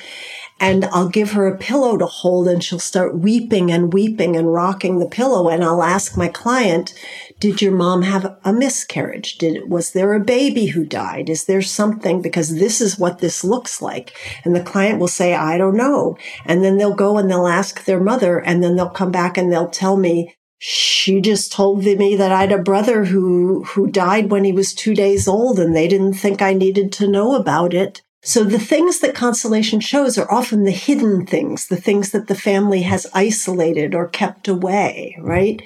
[0.58, 4.54] And I'll give her a pillow to hold and she'll start weeping and weeping and
[4.54, 5.50] rocking the pillow.
[5.50, 6.94] And I'll ask my client,
[7.42, 9.38] did your mom have a miscarriage?
[9.38, 11.30] Did, was there a baby who died?
[11.30, 12.22] Is there something?
[12.22, 14.18] Because this is what this looks like.
[14.46, 16.18] And the client will say, I don't know.
[16.46, 19.52] And then they'll go and they'll ask their mother and then they'll come back and
[19.52, 20.34] they'll tell me,
[20.68, 24.74] she just told me that I had a brother who, who died when he was
[24.74, 28.02] two days old and they didn't think I needed to know about it.
[28.24, 32.34] So the things that constellation shows are often the hidden things, the things that the
[32.34, 35.62] family has isolated or kept away, right?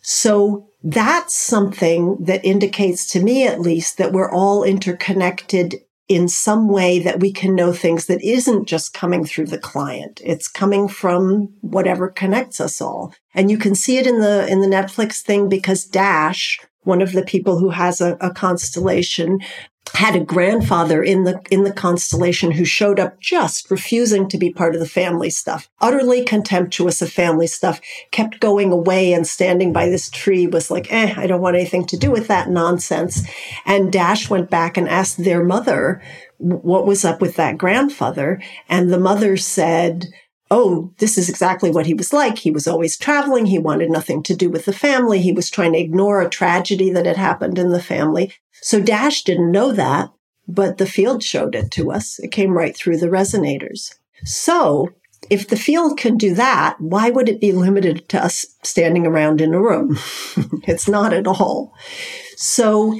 [0.00, 5.74] So that's something that indicates to me at least that we're all interconnected
[6.10, 10.20] in some way that we can know things that isn't just coming through the client.
[10.24, 13.14] It's coming from whatever connects us all.
[13.32, 17.12] And you can see it in the, in the Netflix thing because Dash, one of
[17.12, 19.38] the people who has a, a constellation,
[19.94, 24.52] had a grandfather in the in the constellation who showed up just refusing to be
[24.52, 29.72] part of the family stuff utterly contemptuous of family stuff kept going away and standing
[29.72, 33.26] by this tree was like eh i don't want anything to do with that nonsense
[33.66, 36.02] and dash went back and asked their mother
[36.38, 40.06] what was up with that grandfather and the mother said
[40.50, 42.38] oh, this is exactly what he was like.
[42.38, 43.46] He was always traveling.
[43.46, 45.20] He wanted nothing to do with the family.
[45.20, 48.32] He was trying to ignore a tragedy that had happened in the family.
[48.62, 50.10] So Dash didn't know that,
[50.46, 52.18] but the field showed it to us.
[52.18, 53.94] It came right through the resonators.
[54.24, 54.90] So
[55.28, 59.40] if the field can do that, why would it be limited to us standing around
[59.40, 59.98] in a room?
[60.66, 61.74] it's not at all.
[62.36, 62.98] So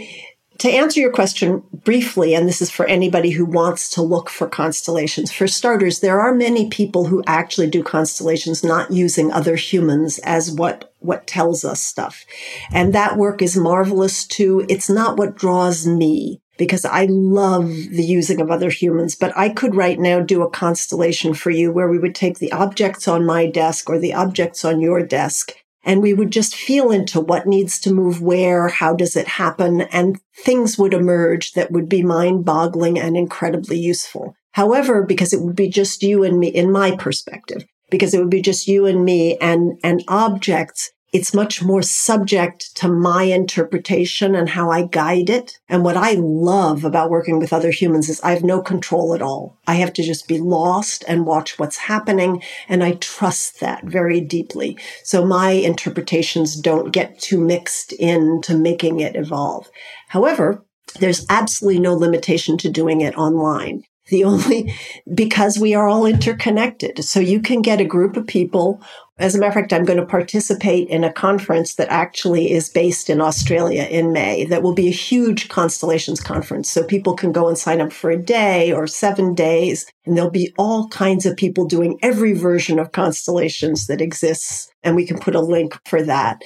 [0.60, 4.46] to answer your question briefly, and this is for anybody who wants to look for
[4.46, 10.18] constellations, for starters, there are many people who actually do constellations not using other humans
[10.18, 12.24] as what, what tells us stuff.
[12.72, 14.64] And that work is marvelous too.
[14.68, 19.48] It's not what draws me because I love the using of other humans, but I
[19.48, 23.24] could right now do a constellation for you where we would take the objects on
[23.24, 27.46] my desk or the objects on your desk and we would just feel into what
[27.46, 32.02] needs to move where, how does it happen, and things would emerge that would be
[32.02, 34.34] mind boggling and incredibly useful.
[34.52, 38.30] However, because it would be just you and me, in my perspective, because it would
[38.30, 44.36] be just you and me and, and objects it's much more subject to my interpretation
[44.36, 45.58] and how I guide it.
[45.68, 49.22] And what I love about working with other humans is I have no control at
[49.22, 49.58] all.
[49.66, 52.42] I have to just be lost and watch what's happening.
[52.68, 54.78] And I trust that very deeply.
[55.02, 59.68] So my interpretations don't get too mixed into making it evolve.
[60.08, 60.64] However,
[61.00, 63.84] there's absolutely no limitation to doing it online.
[64.10, 64.74] The only,
[65.12, 67.04] because we are all interconnected.
[67.04, 68.82] So you can get a group of people
[69.20, 72.70] as a matter of fact, I'm going to participate in a conference that actually is
[72.70, 76.70] based in Australia in May that will be a huge constellations conference.
[76.70, 79.84] So people can go and sign up for a day or seven days.
[80.06, 84.72] And there'll be all kinds of people doing every version of constellations that exists.
[84.82, 86.40] And we can put a link for that.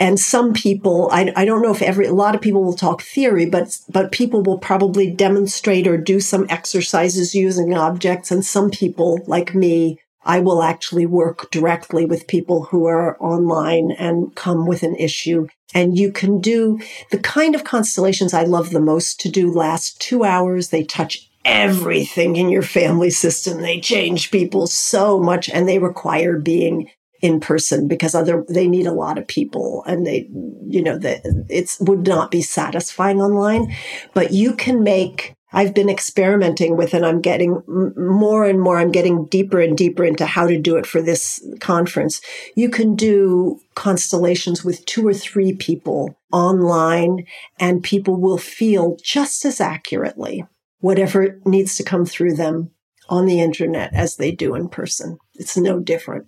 [0.00, 3.02] And some people, I, I don't know if every, a lot of people will talk
[3.02, 8.32] theory, but, but people will probably demonstrate or do some exercises using objects.
[8.32, 13.92] And some people like me I will actually work directly with people who are online
[13.92, 15.46] and come with an issue.
[15.72, 16.78] And you can do
[17.10, 20.68] the kind of constellations I love the most to do last two hours.
[20.68, 23.62] They touch everything in your family system.
[23.62, 26.90] They change people so much and they require being
[27.22, 30.28] in person because other they need a lot of people and they
[30.66, 33.74] you know that it's would not be satisfying online
[34.12, 37.62] but you can make I've been experimenting with, and I'm getting
[37.96, 41.44] more and more, I'm getting deeper and deeper into how to do it for this
[41.60, 42.20] conference.
[42.56, 47.26] You can do constellations with two or three people online,
[47.60, 50.44] and people will feel just as accurately
[50.80, 52.70] whatever needs to come through them
[53.08, 55.16] on the internet as they do in person.
[55.34, 56.26] It's no different.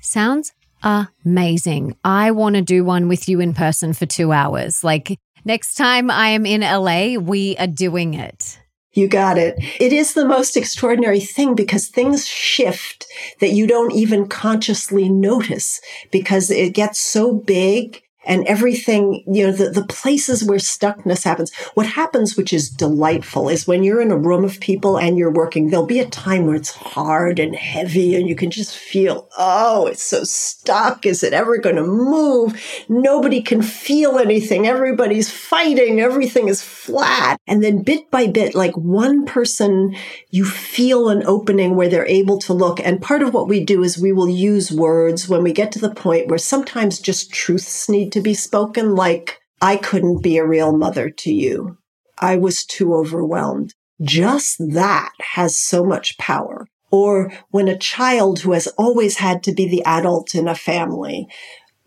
[0.00, 1.96] Sounds amazing.
[2.04, 4.82] I want to do one with you in person for two hours.
[4.82, 8.58] Like next time I am in LA, we are doing it.
[8.94, 9.54] You got it.
[9.80, 13.06] It is the most extraordinary thing because things shift
[13.40, 15.80] that you don't even consciously notice
[16.10, 21.52] because it gets so big and everything, you know, the, the places where stuckness happens.
[21.74, 25.32] What happens, which is delightful, is when you're in a room of people and you're
[25.32, 29.28] working, there'll be a time where it's hard and heavy and you can just feel,
[29.36, 31.04] oh, it's so stuck.
[31.06, 32.60] Is it ever going to move?
[32.88, 34.66] Nobody can feel anything.
[34.66, 36.00] Everybody's fighting.
[36.00, 37.40] Everything is flat.
[37.46, 39.96] And then bit by bit, like one person,
[40.30, 42.80] you feel an opening where they're able to look.
[42.80, 45.78] And part of what we do is we will use words when we get to
[45.78, 50.76] the point where sometimes just truths to be spoken like, I couldn't be a real
[50.76, 51.78] mother to you.
[52.18, 53.74] I was too overwhelmed.
[54.00, 56.66] Just that has so much power.
[56.90, 61.28] Or when a child who has always had to be the adult in a family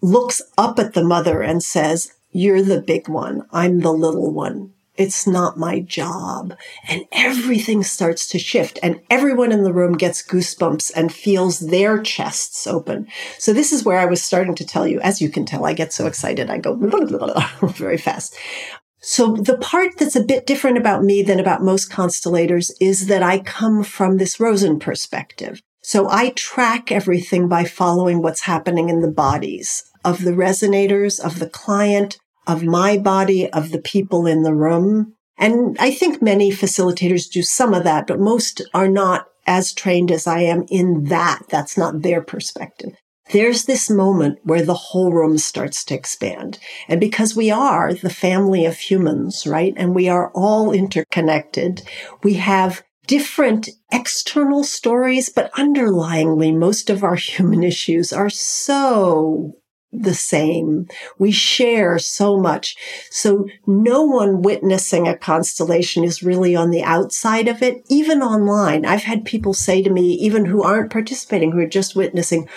[0.01, 3.45] looks up at the mother and says, you're the big one.
[3.51, 4.73] I'm the little one.
[4.97, 6.55] It's not my job.
[6.87, 12.01] And everything starts to shift and everyone in the room gets goosebumps and feels their
[12.01, 13.07] chests open.
[13.37, 15.73] So this is where I was starting to tell you, as you can tell, I
[15.73, 16.49] get so excited.
[16.49, 16.75] I go
[17.63, 18.37] very fast.
[18.99, 23.21] So the part that's a bit different about me than about most constellators is that
[23.21, 25.61] I come from this Rosen perspective.
[25.83, 31.37] So I track everything by following what's happening in the bodies of the resonators, of
[31.37, 32.17] the client,
[32.47, 35.13] of my body, of the people in the room.
[35.37, 40.11] And I think many facilitators do some of that, but most are not as trained
[40.11, 41.43] as I am in that.
[41.49, 42.93] That's not their perspective.
[43.31, 46.59] There's this moment where the whole room starts to expand.
[46.87, 49.73] And because we are the family of humans, right?
[49.77, 51.81] And we are all interconnected,
[52.23, 59.53] we have different external stories, but underlyingly, most of our human issues are so
[60.03, 60.87] the same.
[61.17, 62.75] We share so much.
[63.09, 68.85] So no one witnessing a constellation is really on the outside of it, even online.
[68.85, 72.47] I've had people say to me, even who aren't participating, who are just witnessing,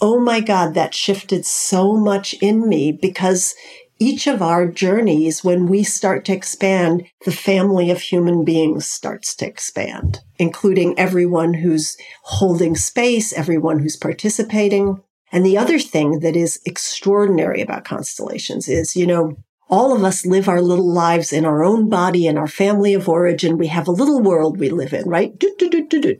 [0.00, 3.54] Oh my God, that shifted so much in me because
[3.98, 9.34] each of our journeys, when we start to expand, the family of human beings starts
[9.36, 15.00] to expand, including everyone who's holding space, everyone who's participating.
[15.34, 19.36] And the other thing that is extraordinary about constellations is, you know,
[19.68, 23.08] all of us live our little lives in our own body and our family of
[23.08, 23.58] origin.
[23.58, 25.32] We have a little world we live in, right?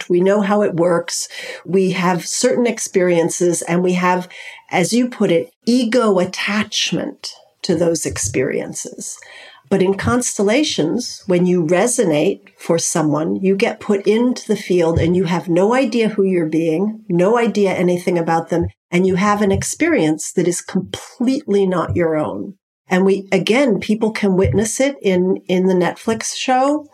[0.09, 1.29] We know how it works.
[1.65, 4.29] We have certain experiences and we have,
[4.73, 9.17] as you put it, ego attachment to those experiences.
[9.75, 15.17] But in constellations, when you resonate for someone, you get put into the field and
[15.17, 19.43] you have no idea who you're being, no idea anything about them and you have
[19.43, 22.55] an experience that is completely not your own.
[22.87, 26.87] And we, again, people can witness it in, in the Netflix show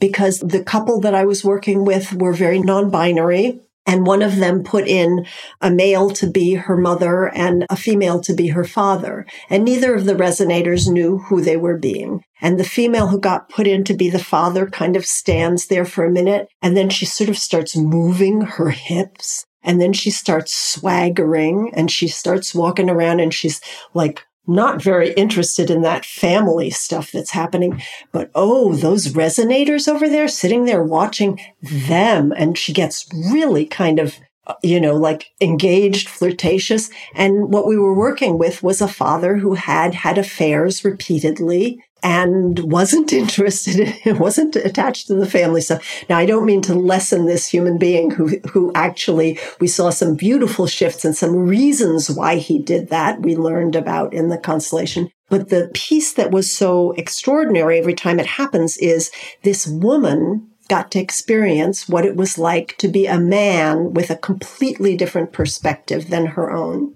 [0.00, 3.60] because the couple that I was working with were very non-binary.
[3.88, 5.26] And one of them put in
[5.62, 9.26] a male to be her mother and a female to be her father.
[9.48, 12.22] And neither of the resonators knew who they were being.
[12.42, 15.86] And the female who got put in to be the father kind of stands there
[15.86, 20.10] for a minute and then she sort of starts moving her hips and then she
[20.10, 23.60] starts swaggering and she starts walking around and she's
[23.94, 27.82] like not very interested in that family stuff that's happening.
[28.12, 32.32] But oh, those resonators over there sitting there watching them.
[32.36, 34.18] And she gets really kind of
[34.48, 36.88] uh, you know, like engaged, flirtatious.
[37.14, 42.58] And what we were working with was a father who had had affairs repeatedly and
[42.70, 46.04] wasn't interested in, wasn't attached to the family stuff.
[46.08, 50.14] Now, I don't mean to lessen this human being who, who actually, we saw some
[50.14, 55.10] beautiful shifts and some reasons why he did that we learned about in the constellation.
[55.28, 59.10] But the piece that was so extraordinary every time it happens is
[59.42, 64.16] this woman got to experience what it was like to be a man with a
[64.16, 66.92] completely different perspective than her own.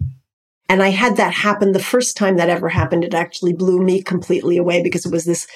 [0.72, 3.04] And I had that happen the first time that ever happened.
[3.04, 5.46] It actually blew me completely away because it was this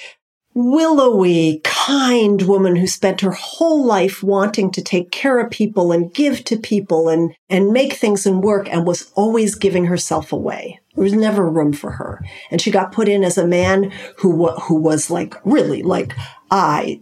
[0.53, 6.13] willowy, kind woman who spent her whole life wanting to take care of people and
[6.13, 10.79] give to people and, and make things and work and was always giving herself away.
[10.95, 12.23] There was never room for her.
[12.51, 16.13] And she got put in as a man who, who was like, really like,
[16.51, 17.01] I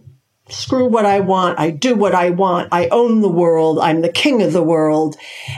[0.49, 1.59] screw what I want.
[1.59, 2.69] I do what I want.
[2.71, 3.79] I own the world.
[3.79, 5.15] I'm the king of the world.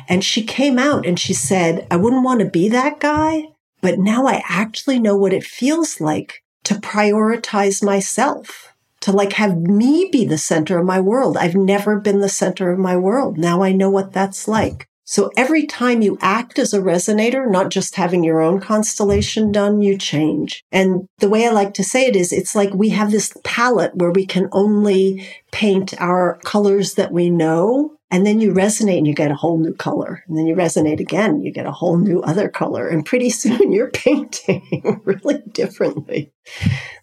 [0.07, 3.49] And she came out and she said, I wouldn't want to be that guy,
[3.81, 9.57] but now I actually know what it feels like to prioritize myself, to like have
[9.57, 11.37] me be the center of my world.
[11.37, 13.37] I've never been the center of my world.
[13.37, 14.87] Now I know what that's like.
[15.09, 19.79] So every time you act as a resonator, not just having your own constellation done,
[19.79, 20.65] you change.
[20.69, 23.95] And the way I like to say it is, it's like we have this palette
[23.95, 27.97] where we can only paint our colors that we know.
[28.11, 30.25] And then you resonate and you get a whole new color.
[30.27, 32.89] And then you resonate again, you get a whole new other color.
[32.89, 36.33] And pretty soon you're painting really differently.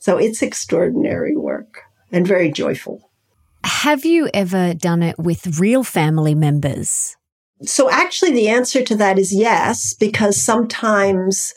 [0.01, 1.81] So it's extraordinary work
[2.13, 3.11] and very joyful.
[3.65, 7.17] Have you ever done it with real family members?
[7.63, 11.55] So actually the answer to that is yes, because sometimes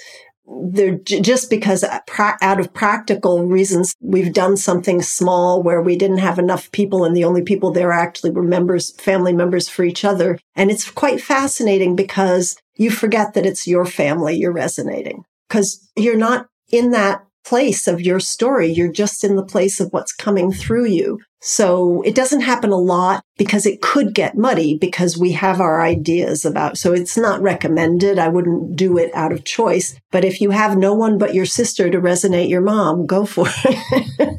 [0.48, 2.00] they're just because uh,
[2.42, 7.16] out of practical reasons, we've done something small where we didn't have enough people and
[7.16, 10.40] the only people there actually were members, family members for each other.
[10.56, 16.18] And it's quite fascinating because you forget that it's your family you're resonating because you're
[16.18, 18.68] not in that place of your story.
[18.68, 21.20] You're just in the place of what's coming through you.
[21.40, 25.82] So it doesn't happen a lot because it could get muddy because we have our
[25.82, 26.78] ideas about.
[26.78, 28.18] So it's not recommended.
[28.18, 29.96] I wouldn't do it out of choice.
[30.12, 33.48] But if you have no one but your sister to resonate your mom, go for
[33.48, 34.32] it.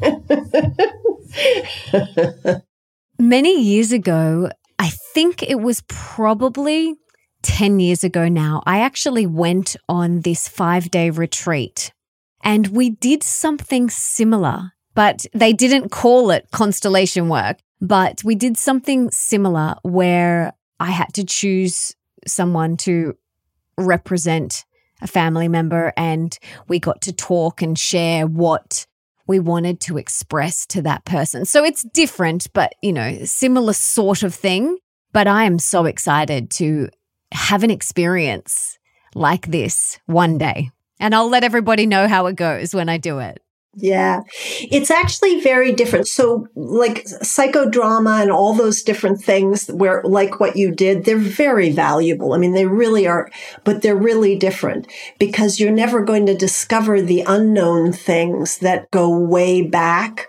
[3.19, 6.95] Many years ago, I think it was probably
[7.43, 11.93] 10 years ago now, I actually went on this five day retreat
[12.43, 17.59] and we did something similar, but they didn't call it constellation work.
[17.81, 21.95] But we did something similar where I had to choose
[22.27, 23.17] someone to
[23.77, 24.65] represent
[25.01, 26.37] a family member and
[26.67, 28.89] we got to talk and share what
[29.29, 31.45] we wanted to express to that person.
[31.45, 34.79] So it's different, but you know, similar sort of thing.
[35.13, 36.89] But I am so excited to
[37.31, 38.77] have an experience
[39.15, 40.73] like this one day.
[40.99, 43.41] And I'll let everybody know how it goes when I do it.
[43.81, 44.23] Yeah.
[44.71, 46.09] It's actually very different.
[46.09, 51.71] So like psychodrama and all those different things where like what you did, they're very
[51.71, 52.33] valuable.
[52.33, 53.31] I mean, they really are,
[53.63, 59.17] but they're really different because you're never going to discover the unknown things that go
[59.17, 60.29] way back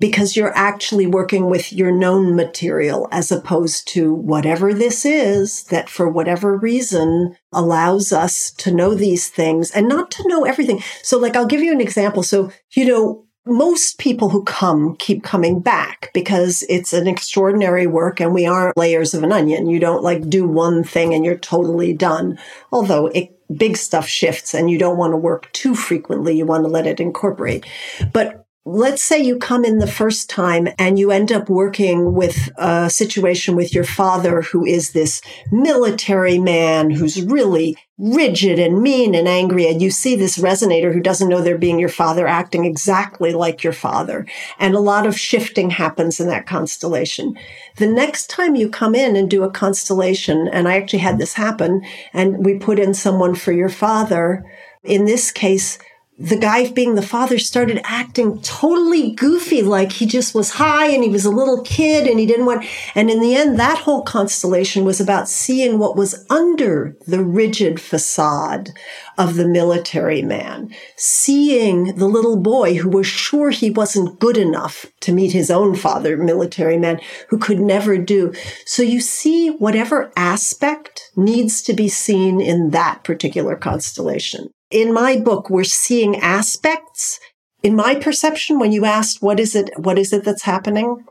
[0.00, 5.88] because you're actually working with your known material as opposed to whatever this is that
[5.88, 10.82] for whatever reason allows us to know these things and not to know everything.
[11.02, 12.22] So like, I'll give you an example.
[12.22, 18.20] So, you know, most people who come keep coming back because it's an extraordinary work
[18.20, 19.66] and we aren't layers of an onion.
[19.66, 22.38] You don't like do one thing and you're totally done.
[22.70, 26.36] Although it, big stuff shifts and you don't want to work too frequently.
[26.36, 27.64] You want to let it incorporate.
[28.12, 32.50] But let's say you come in the first time and you end up working with
[32.58, 39.14] a situation with your father who is this military man who's really rigid and mean
[39.14, 39.66] and angry.
[39.66, 43.64] And you see this resonator who doesn't know they're being your father acting exactly like
[43.64, 44.26] your father.
[44.58, 47.38] And a lot of shifting happens in that constellation.
[47.76, 51.32] The next time you come in and do a constellation, and I actually had this
[51.32, 54.44] happen, and we put in someone for your father,
[54.84, 55.78] in this case,
[56.20, 61.04] the guy being the father started acting totally goofy, like he just was high and
[61.04, 62.66] he was a little kid and he didn't want.
[62.96, 67.80] And in the end, that whole constellation was about seeing what was under the rigid
[67.80, 68.70] facade
[69.16, 74.86] of the military man, seeing the little boy who was sure he wasn't good enough
[75.00, 78.32] to meet his own father, military man, who could never do.
[78.66, 85.16] So you see whatever aspect needs to be seen in that particular constellation in my
[85.18, 87.20] book, we're seeing aspects.
[87.62, 91.04] In my perception, when you asked, what is it, what is it that's happening?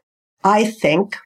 [0.43, 1.18] I think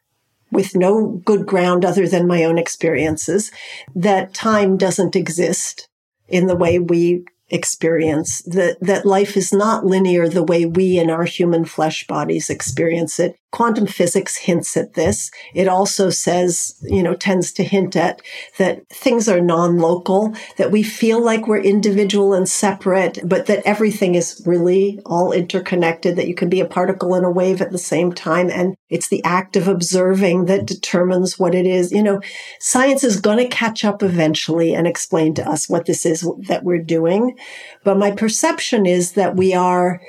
[0.51, 3.51] with no good ground other than my own experiences
[3.95, 5.87] that time doesn't exist
[6.27, 11.09] in the way we experience that that life is not linear the way we in
[11.09, 15.29] our human flesh bodies experience it quantum physics hints at this.
[15.53, 18.21] It also says you know tends to hint at
[18.57, 24.15] that things are non-local that we feel like we're individual and separate but that everything
[24.15, 27.77] is really all interconnected that you can be a particle and a wave at the
[27.77, 31.91] same time and it's the act of observing that determines what it is.
[31.91, 32.21] You know
[32.59, 36.63] science is going to catch up eventually and explain to us what this is that
[36.63, 37.37] we're doing
[37.83, 40.01] but my perception is that we are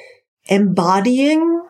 [0.47, 1.63] embodying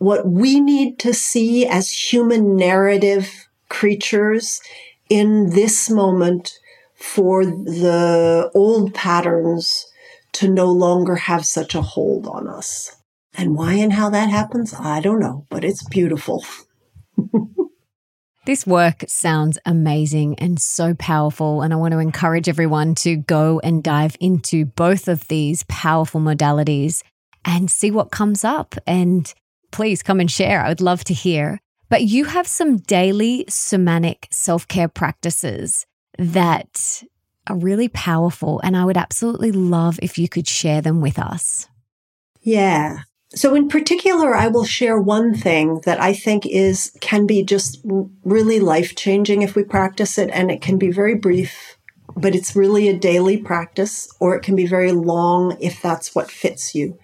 [0.00, 4.60] what we need to see as human narrative creatures
[5.10, 6.58] in this moment
[6.94, 9.86] for the old patterns
[10.32, 12.96] to no longer have such a hold on us.
[13.34, 16.44] And why and how that happens, I don't know, but it's beautiful.
[18.46, 21.60] This work sounds amazing and so powerful.
[21.60, 26.22] And I want to encourage everyone to go and dive into both of these powerful
[26.22, 27.02] modalities
[27.44, 28.74] and see what comes up.
[28.86, 29.32] And
[29.70, 30.62] please come and share.
[30.62, 31.60] I would love to hear.
[31.88, 35.86] But you have some daily somatic self care practices
[36.18, 37.02] that
[37.48, 38.60] are really powerful.
[38.62, 41.66] And I would absolutely love if you could share them with us.
[42.42, 43.00] Yeah.
[43.34, 47.80] So in particular, I will share one thing that I think is, can be just
[48.24, 50.30] really life changing if we practice it.
[50.32, 51.76] And it can be very brief,
[52.16, 56.30] but it's really a daily practice, or it can be very long if that's what
[56.30, 56.98] fits you.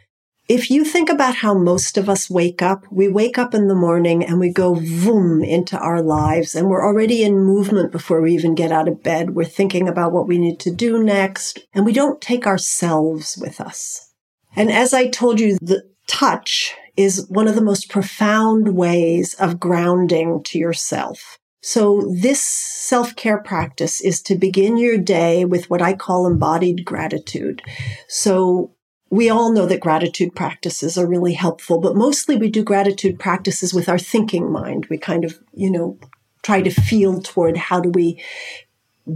[0.48, 3.74] If you think about how most of us wake up, we wake up in the
[3.74, 8.32] morning and we go boom into our lives and we're already in movement before we
[8.32, 9.30] even get out of bed.
[9.30, 13.60] We're thinking about what we need to do next and we don't take ourselves with
[13.60, 14.12] us.
[14.54, 19.58] And as I told you, the touch is one of the most profound ways of
[19.58, 21.38] grounding to yourself.
[21.60, 27.62] So this self-care practice is to begin your day with what I call embodied gratitude.
[28.06, 28.75] So
[29.10, 33.72] we all know that gratitude practices are really helpful, but mostly we do gratitude practices
[33.72, 34.86] with our thinking mind.
[34.90, 35.98] We kind of, you know,
[36.42, 38.20] try to feel toward how do we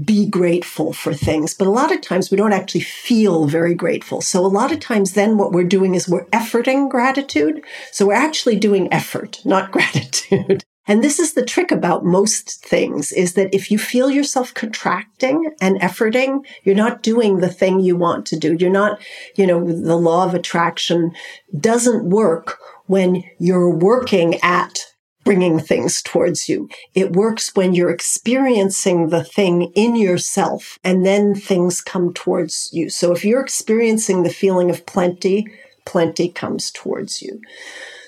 [0.04, 1.54] be grateful for things.
[1.54, 4.20] But a lot of times we don't actually feel very grateful.
[4.20, 7.64] So a lot of times then what we're doing is we're efforting gratitude.
[7.90, 10.64] So we're actually doing effort, not gratitude.
[10.86, 15.52] And this is the trick about most things is that if you feel yourself contracting
[15.60, 18.56] and efforting, you're not doing the thing you want to do.
[18.58, 19.00] You're not,
[19.36, 21.12] you know, the law of attraction
[21.58, 24.86] doesn't work when you're working at
[25.24, 26.68] bringing things towards you.
[26.94, 32.88] It works when you're experiencing the thing in yourself and then things come towards you.
[32.88, 35.46] So if you're experiencing the feeling of plenty,
[35.84, 37.40] plenty comes towards you.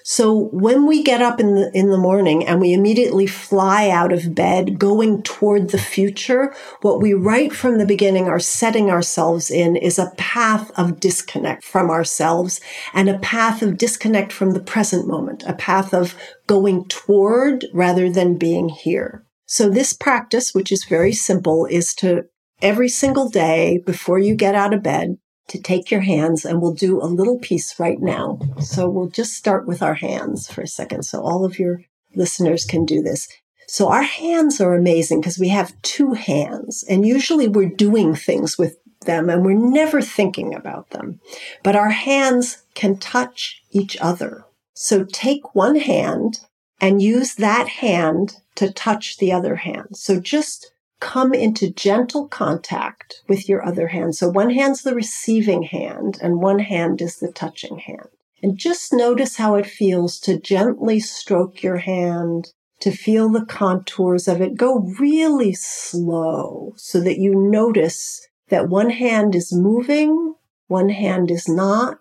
[0.05, 4.13] So when we get up in the, in the morning and we immediately fly out
[4.13, 9.51] of bed going toward the future, what we right from the beginning are setting ourselves
[9.51, 12.61] in is a path of disconnect from ourselves
[12.93, 18.11] and a path of disconnect from the present moment, a path of going toward rather
[18.11, 19.25] than being here.
[19.47, 22.25] So this practice, which is very simple, is to
[22.63, 25.19] every single day before you get out of bed,
[25.49, 28.39] to take your hands and we'll do a little piece right now.
[28.61, 31.03] So we'll just start with our hands for a second.
[31.05, 31.83] So all of your
[32.15, 33.29] listeners can do this.
[33.69, 38.59] So our hands are amazing because we have two hands and usually we're doing things
[38.59, 38.77] with
[39.07, 41.21] them and we're never thinking about them,
[41.63, 44.45] but our hands can touch each other.
[44.75, 46.41] So take one hand
[46.81, 49.97] and use that hand to touch the other hand.
[49.97, 50.72] So just
[51.03, 54.15] come into gentle contact with your other hand.
[54.15, 58.09] So one hand's the receiving hand and one hand is the touching hand.
[58.41, 64.29] And just notice how it feels to gently stroke your hand, to feel the contours
[64.29, 64.57] of it.
[64.57, 70.37] Go really slow so that you notice that one hand is moving,
[70.69, 71.99] one hand is not.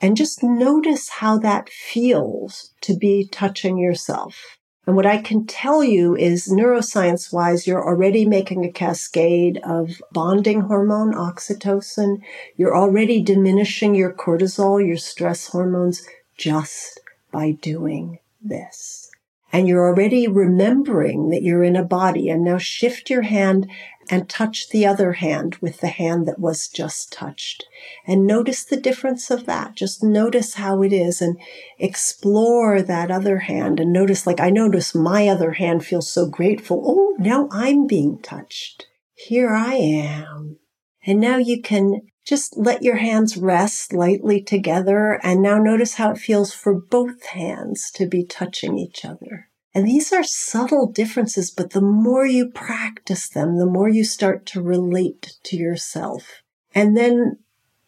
[0.00, 4.59] And just notice how that feels to be touching yourself.
[4.90, 10.02] And what I can tell you is neuroscience wise, you're already making a cascade of
[10.10, 12.22] bonding hormone, oxytocin.
[12.56, 16.04] You're already diminishing your cortisol, your stress hormones
[16.36, 16.98] just
[17.30, 19.12] by doing this.
[19.52, 23.70] And you're already remembering that you're in a body and now shift your hand
[24.10, 27.64] and touch the other hand with the hand that was just touched.
[28.06, 29.76] And notice the difference of that.
[29.76, 31.40] Just notice how it is and
[31.78, 36.82] explore that other hand and notice, like I notice my other hand feels so grateful.
[36.84, 38.86] Oh, now I'm being touched.
[39.14, 40.58] Here I am.
[41.06, 45.20] And now you can just let your hands rest lightly together.
[45.22, 49.49] And now notice how it feels for both hands to be touching each other.
[49.74, 54.44] And these are subtle differences, but the more you practice them, the more you start
[54.46, 56.42] to relate to yourself.
[56.74, 57.38] And then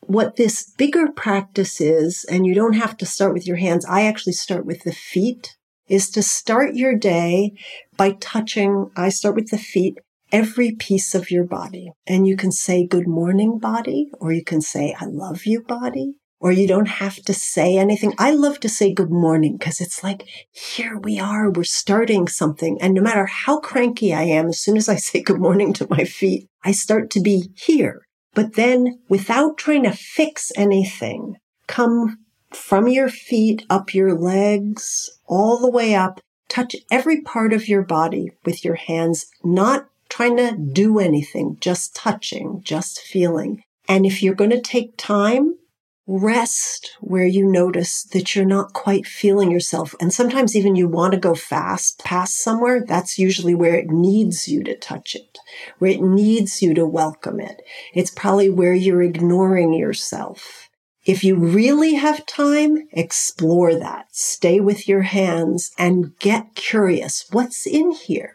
[0.00, 3.84] what this bigger practice is, and you don't have to start with your hands.
[3.86, 5.56] I actually start with the feet
[5.88, 7.52] is to start your day
[7.96, 8.90] by touching.
[8.96, 9.98] I start with the feet,
[10.30, 11.92] every piece of your body.
[12.06, 16.14] And you can say good morning body, or you can say I love you body,
[16.42, 18.12] or you don't have to say anything.
[18.18, 21.48] I love to say good morning because it's like, here we are.
[21.48, 22.78] We're starting something.
[22.82, 25.86] And no matter how cranky I am, as soon as I say good morning to
[25.88, 28.02] my feet, I start to be here.
[28.34, 31.36] But then without trying to fix anything,
[31.68, 32.18] come
[32.50, 37.82] from your feet up your legs, all the way up, touch every part of your
[37.82, 43.62] body with your hands, not trying to do anything, just touching, just feeling.
[43.88, 45.56] And if you're going to take time,
[46.06, 49.94] rest where you notice that you're not quite feeling yourself.
[50.00, 52.84] And sometimes even you want to go fast past somewhere.
[52.84, 55.38] That's usually where it needs you to touch it,
[55.78, 57.62] where it needs you to welcome it.
[57.94, 60.68] It's probably where you're ignoring yourself.
[61.04, 64.06] If you really have time, explore that.
[64.12, 67.26] Stay with your hands and get curious.
[67.32, 68.34] What's in here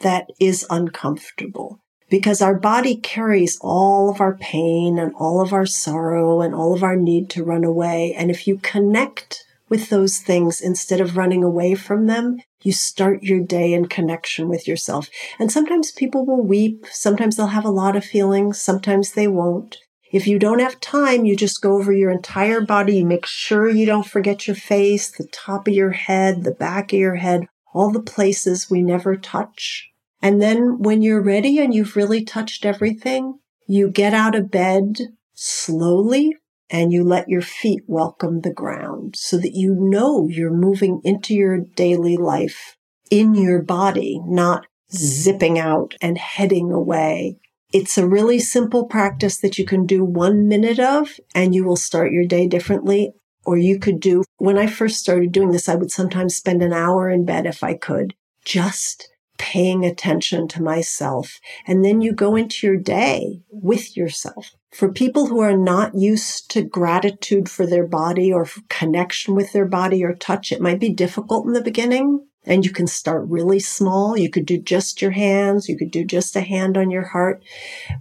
[0.00, 1.80] that is uncomfortable?
[2.08, 6.74] Because our body carries all of our pain and all of our sorrow and all
[6.74, 8.14] of our need to run away.
[8.16, 13.22] And if you connect with those things instead of running away from them, you start
[13.22, 15.08] your day in connection with yourself.
[15.38, 16.86] And sometimes people will weep.
[16.90, 18.60] Sometimes they'll have a lot of feelings.
[18.60, 19.78] Sometimes they won't.
[20.10, 22.96] If you don't have time, you just go over your entire body.
[22.96, 26.92] You make sure you don't forget your face, the top of your head, the back
[26.94, 29.90] of your head, all the places we never touch.
[30.20, 34.98] And then when you're ready and you've really touched everything, you get out of bed
[35.34, 36.36] slowly
[36.70, 41.34] and you let your feet welcome the ground so that you know you're moving into
[41.34, 42.76] your daily life
[43.10, 47.38] in your body, not zipping out and heading away.
[47.72, 51.76] It's a really simple practice that you can do one minute of and you will
[51.76, 53.12] start your day differently.
[53.44, 56.72] Or you could do, when I first started doing this, I would sometimes spend an
[56.72, 58.14] hour in bed if I could,
[58.44, 59.08] just
[59.38, 61.40] paying attention to myself.
[61.66, 64.54] And then you go into your day with yourself.
[64.72, 69.64] For people who are not used to gratitude for their body or connection with their
[69.64, 72.26] body or touch, it might be difficult in the beginning.
[72.44, 74.16] And you can start really small.
[74.16, 75.68] You could do just your hands.
[75.68, 77.42] You could do just a hand on your heart.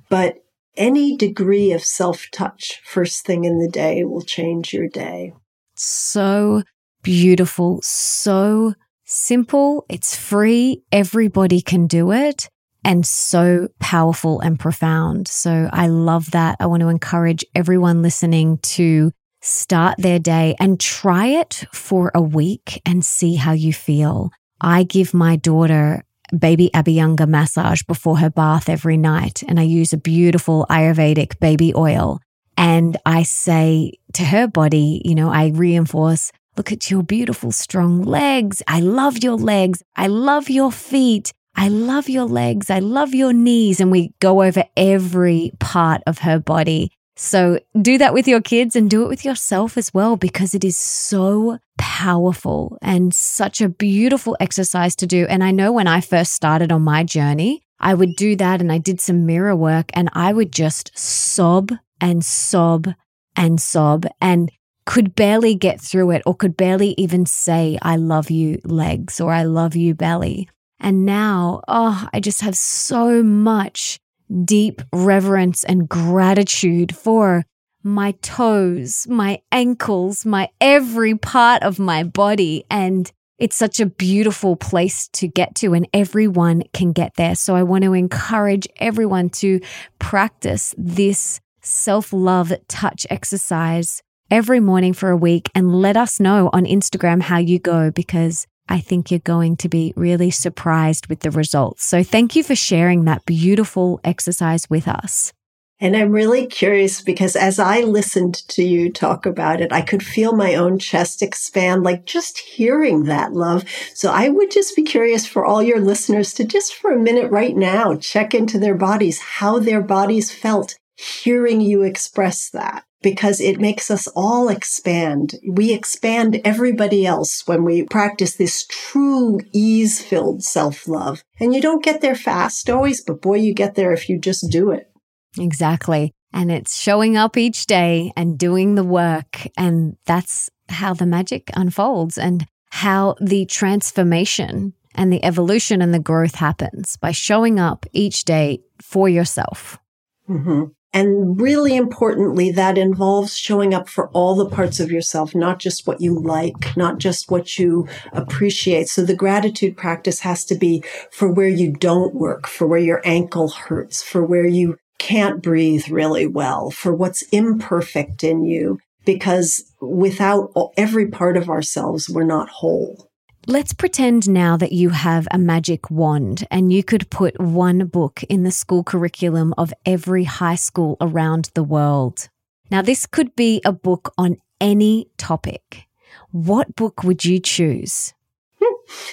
[0.10, 0.44] But
[0.76, 5.34] any degree of self touch first thing in the day will change your day.
[5.76, 6.64] So
[7.02, 7.80] beautiful.
[7.82, 8.74] So
[9.08, 9.86] simple.
[9.90, 10.84] It's free.
[10.92, 12.50] Everybody can do it
[12.84, 15.28] and so powerful and profound.
[15.28, 16.58] So I love that.
[16.60, 22.22] I want to encourage everyone listening to start their day and try it for a
[22.22, 24.30] week and see how you feel.
[24.62, 26.04] I give my daughter
[26.38, 31.74] baby Abhyanga massage before her bath every night, and I use a beautiful Ayurvedic baby
[31.74, 32.20] oil.
[32.58, 38.02] And I say to her body, you know, I reinforce, look at your beautiful, strong
[38.02, 38.62] legs.
[38.68, 39.84] I love your legs.
[39.96, 41.32] I love your feet.
[41.56, 42.70] I love your legs.
[42.70, 43.80] I love your knees.
[43.80, 46.92] And we go over every part of her body.
[47.16, 50.64] So do that with your kids and do it with yourself as well, because it
[50.64, 55.26] is so powerful and such a beautiful exercise to do.
[55.28, 58.72] And I know when I first started on my journey, I would do that and
[58.72, 62.94] I did some mirror work and I would just sob and sob
[63.36, 64.52] and sob and
[64.88, 69.34] could barely get through it or could barely even say, I love you, legs, or
[69.34, 70.48] I love you, belly.
[70.80, 74.00] And now, oh, I just have so much
[74.46, 77.44] deep reverence and gratitude for
[77.84, 82.64] my toes, my ankles, my every part of my body.
[82.72, 87.36] And it's such a beautiful place to get to, and everyone can get there.
[87.36, 89.60] So I want to encourage everyone to
[90.00, 96.50] practice this self love touch exercise every morning for a week and let us know
[96.54, 101.22] on Instagram how you go because I think you're going to be really surprised with
[101.22, 101.86] the results.
[101.86, 105.32] So thank you for sharing that beautiful exercise with us.
[105.80, 110.02] And I'm really curious because as I listened to you talk about it, I could
[110.02, 113.64] feel my own chest expand, like just hearing that love.
[113.94, 117.30] So I would just be curious for all your listeners to just for a minute
[117.30, 123.40] right now check into their bodies, how their bodies felt hearing you express that because
[123.40, 125.36] it makes us all expand.
[125.48, 131.24] We expand everybody else when we practice this true ease filled self love.
[131.40, 134.52] And you don't get there fast always, but boy, you get there if you just
[134.52, 134.92] do it.
[135.40, 136.12] Exactly.
[136.34, 139.48] And it's showing up each day and doing the work.
[139.56, 146.00] And that's how the magic unfolds and how the transformation and the evolution and the
[146.00, 149.80] growth happens by showing up each day for yourself.
[150.28, 150.66] Mm-hmm.
[150.98, 155.86] And really importantly, that involves showing up for all the parts of yourself, not just
[155.86, 158.90] what you like, not just what you appreciate.
[158.90, 163.00] So the gratitude practice has to be for where you don't work, for where your
[163.06, 169.72] ankle hurts, for where you can't breathe really well, for what's imperfect in you, because
[169.80, 173.12] without every part of ourselves, we're not whole.
[173.50, 178.22] Let's pretend now that you have a magic wand and you could put one book
[178.24, 182.28] in the school curriculum of every high school around the world.
[182.70, 185.88] Now, this could be a book on any topic.
[186.32, 188.14] What book would you choose?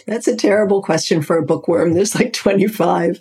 [0.07, 1.93] That's a terrible question for a bookworm.
[1.93, 3.21] There's like 25.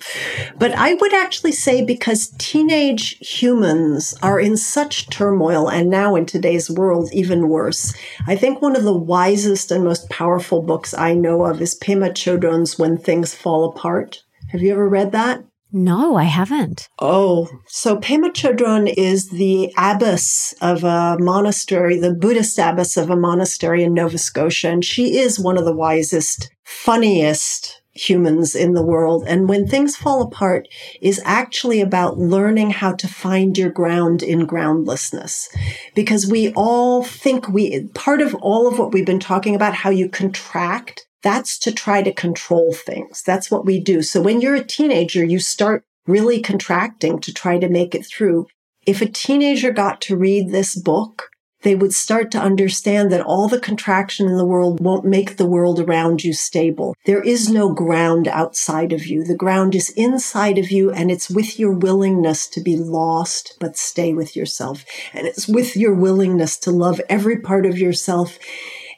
[0.58, 6.26] But I would actually say because teenage humans are in such turmoil, and now in
[6.26, 7.94] today's world, even worse.
[8.28, 12.12] I think one of the wisest and most powerful books I know of is Pema
[12.12, 14.24] Chodron's When Things Fall Apart.
[14.50, 15.44] Have you ever read that?
[15.76, 16.88] No, I haven't.
[17.00, 23.16] Oh, so Pema Chodron is the abbess of a monastery, the Buddhist abbess of a
[23.16, 24.70] monastery in Nova Scotia.
[24.70, 29.24] And she is one of the wisest, funniest humans in the world.
[29.28, 30.68] And when things fall apart
[31.02, 35.50] is actually about learning how to find your ground in groundlessness.
[35.96, 39.90] Because we all think we, part of all of what we've been talking about, how
[39.90, 43.24] you contract, that's to try to control things.
[43.24, 44.02] That's what we do.
[44.02, 48.48] So when you're a teenager, you start really contracting to try to make it through.
[48.86, 51.30] If a teenager got to read this book,
[51.62, 55.46] they would start to understand that all the contraction in the world won't make the
[55.46, 56.94] world around you stable.
[57.06, 59.24] There is no ground outside of you.
[59.24, 63.78] The ground is inside of you and it's with your willingness to be lost, but
[63.78, 64.84] stay with yourself.
[65.14, 68.38] And it's with your willingness to love every part of yourself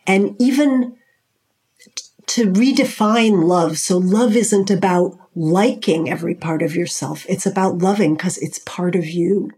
[0.07, 0.97] and even
[2.36, 3.77] to redefine love.
[3.77, 7.25] So love isn't about liking every part of yourself.
[7.29, 9.51] It's about loving because it's part of you.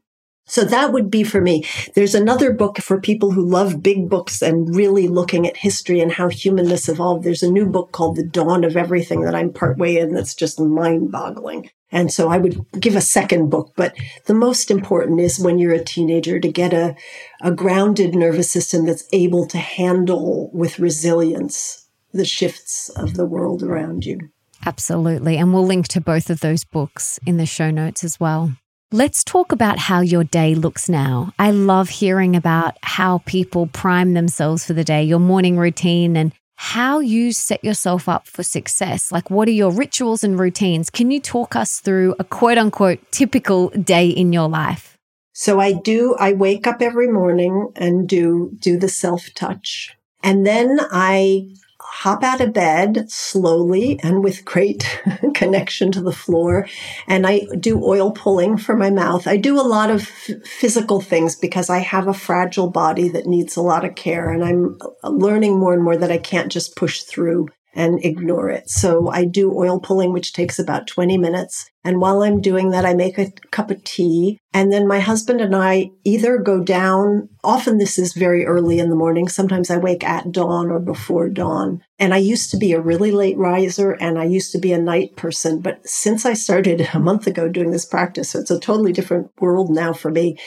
[0.45, 1.65] So that would be for me.
[1.95, 6.11] There's another book for people who love big books and really looking at history and
[6.11, 7.23] how humanness evolved.
[7.23, 10.59] There's a new book called The Dawn of Everything that I'm partway in that's just
[10.59, 11.71] mind boggling.
[11.91, 15.73] And so I would give a second book, but the most important is when you're
[15.73, 16.95] a teenager to get a,
[17.41, 21.86] a grounded nervous system that's able to handle with resilience
[22.17, 24.19] the shifts of the world around you.
[24.65, 25.37] Absolutely.
[25.37, 28.51] And we'll link to both of those books in the show notes as well.
[28.91, 31.33] Let's talk about how your day looks now.
[31.37, 36.31] I love hearing about how people prime themselves for the day, your morning routine, and
[36.55, 39.11] how you set yourself up for success.
[39.11, 40.89] Like, what are your rituals and routines?
[40.89, 44.97] Can you talk us through a quote unquote typical day in your life?
[45.33, 49.95] So I do, I wake up every morning and do, do the self touch.
[50.23, 51.49] And then I
[51.89, 54.99] hop out of bed slowly and with great
[55.33, 56.67] connection to the floor.
[57.07, 59.25] And I do oil pulling for my mouth.
[59.25, 63.55] I do a lot of physical things because I have a fragile body that needs
[63.55, 64.29] a lot of care.
[64.29, 68.67] And I'm learning more and more that I can't just push through and ignore it.
[68.69, 71.69] So I do oil pulling, which takes about 20 minutes.
[71.83, 74.39] And while I'm doing that, I make a cup of tea.
[74.51, 77.29] And then my husband and I either go down.
[77.43, 79.29] Often this is very early in the morning.
[79.29, 81.83] Sometimes I wake at dawn or before dawn.
[81.99, 84.81] And I used to be a really late riser and I used to be a
[84.81, 85.61] night person.
[85.61, 89.29] But since I started a month ago doing this practice, so it's a totally different
[89.39, 90.37] world now for me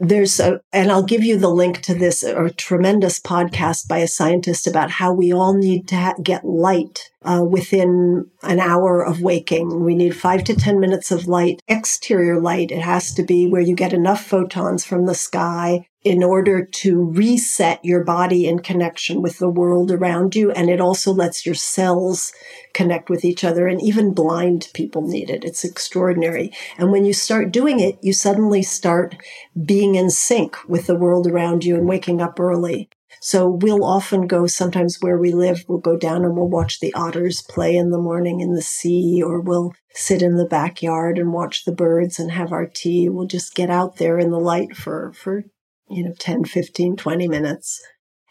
[0.00, 4.08] there's a, and I'll give you the link to this, a tremendous podcast by a
[4.08, 9.20] scientist about how we all need to ha- get light uh, within an hour of
[9.20, 9.84] waking.
[9.84, 12.70] We need five to 10 minutes of light, exterior light.
[12.70, 17.04] It has to be where you get enough photons from the sky in order to
[17.10, 20.50] reset your body in connection with the world around you.
[20.52, 22.32] And it also lets your cells
[22.74, 23.66] connect with each other.
[23.66, 25.44] And even blind people need it.
[25.44, 26.52] It's extraordinary.
[26.76, 29.16] And when you start doing it, you suddenly start
[29.64, 32.88] being in sync with the world around you and waking up early.
[33.20, 36.94] So we'll often go sometimes where we live, we'll go down and we'll watch the
[36.94, 41.32] otters play in the morning in the sea, or we'll sit in the backyard and
[41.32, 43.08] watch the birds and have our tea.
[43.08, 45.44] We'll just get out there in the light for, for,
[45.90, 47.80] you know, 10, 15, 20 minutes.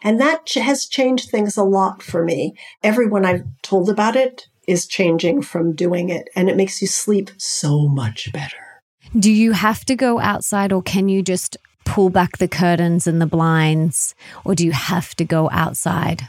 [0.02, 2.54] And that has changed things a lot for me.
[2.82, 7.30] Everyone I've told about it is changing from doing it and it makes you sleep
[7.36, 8.82] so much better.
[9.18, 11.56] Do you have to go outside or can you just
[11.88, 16.28] pull back the curtains and the blinds, or do you have to go outside?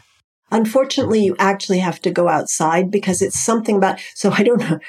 [0.52, 4.80] Unfortunately, you actually have to go outside because it's something about, so I don't know.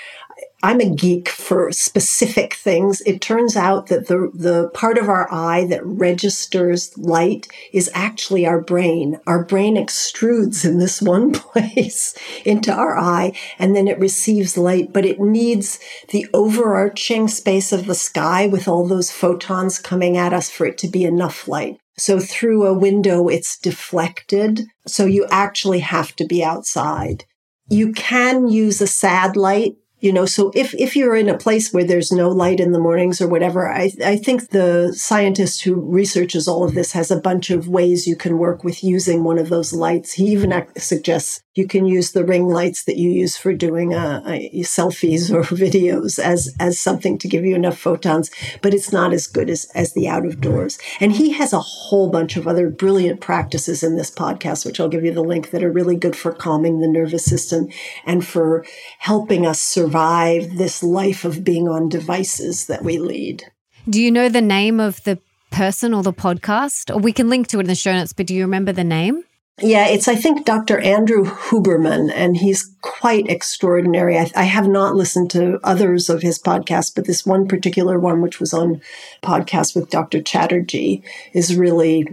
[0.62, 3.00] I'm a geek for specific things.
[3.02, 8.46] It turns out that the, the part of our eye that registers light is actually
[8.46, 9.18] our brain.
[9.26, 12.14] Our brain extrudes in this one place
[12.44, 15.78] into our eye and then it receives light, but it needs
[16.10, 20.76] the overarching space of the sky with all those photons coming at us for it
[20.78, 21.78] to be enough light.
[21.96, 24.62] So through a window, it's deflected.
[24.86, 27.24] So you actually have to be outside.
[27.68, 31.72] You can use a sad light you know so if if you're in a place
[31.72, 35.74] where there's no light in the mornings or whatever i i think the scientist who
[35.74, 39.38] researches all of this has a bunch of ways you can work with using one
[39.38, 40.12] of those lights.
[40.12, 44.22] He even suggests you can use the ring lights that you use for doing uh,
[44.62, 48.30] selfies or videos as as something to give you enough photons
[48.62, 50.78] but it's not as good as as the out of doors.
[51.00, 54.88] And he has a whole bunch of other brilliant practices in this podcast which i'll
[54.88, 57.68] give you the link that are really good for calming the nervous system
[58.04, 58.64] and for
[58.98, 63.44] helping us survive this life of being on devices that we lead
[63.88, 65.18] do you know the name of the
[65.50, 68.26] person or the podcast or we can link to it in the show notes but
[68.26, 69.24] do you remember the name
[69.62, 70.78] yeah, it's, I think, Dr.
[70.78, 74.18] Andrew Huberman, and he's quite extraordinary.
[74.18, 78.22] I, I, have not listened to others of his podcasts, but this one particular one,
[78.22, 78.80] which was on
[79.22, 80.22] podcast with Dr.
[80.22, 81.02] Chatterjee,
[81.34, 82.06] is really,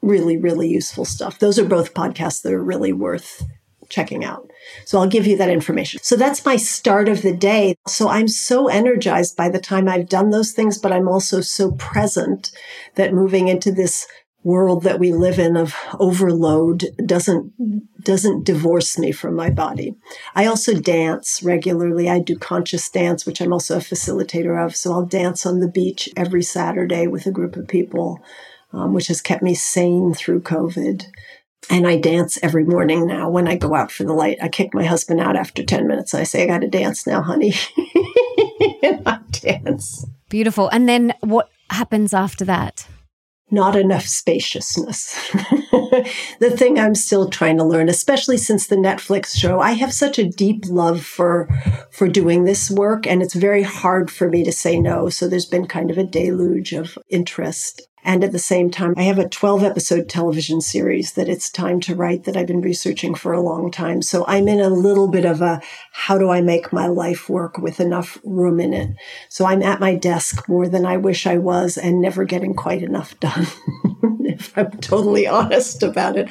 [0.00, 1.38] really, really useful stuff.
[1.38, 3.44] Those are both podcasts that are really worth
[3.88, 4.50] checking out.
[4.84, 6.00] So I'll give you that information.
[6.02, 7.76] So that's my start of the day.
[7.86, 11.72] So I'm so energized by the time I've done those things, but I'm also so
[11.72, 12.50] present
[12.94, 14.06] that moving into this
[14.46, 17.52] world that we live in of overload doesn't
[18.04, 19.96] doesn't divorce me from my body.
[20.36, 22.08] I also dance regularly.
[22.08, 24.76] I do conscious dance, which I'm also a facilitator of.
[24.76, 28.22] So I'll dance on the beach every Saturday with a group of people,
[28.72, 31.06] um, which has kept me sane through COVID.
[31.68, 34.38] And I dance every morning now when I go out for the light.
[34.42, 36.14] I kick my husband out after 10 minutes.
[36.14, 37.54] I say, I got to dance now, honey.
[38.82, 40.06] and I dance.
[40.28, 40.68] Beautiful.
[40.68, 42.86] And then what happens after that?
[43.50, 45.30] not enough spaciousness.
[46.40, 50.18] the thing I'm still trying to learn, especially since the Netflix show, I have such
[50.18, 51.48] a deep love for
[51.92, 55.08] for doing this work and it's very hard for me to say no.
[55.08, 57.82] So there's been kind of a deluge of interest.
[58.06, 61.80] And at the same time, I have a 12 episode television series that it's time
[61.80, 64.00] to write that I've been researching for a long time.
[64.00, 67.58] So I'm in a little bit of a how do I make my life work
[67.58, 68.94] with enough room in it?
[69.28, 72.84] So I'm at my desk more than I wish I was and never getting quite
[72.84, 73.48] enough done.
[74.36, 76.28] if I'm totally honest about it.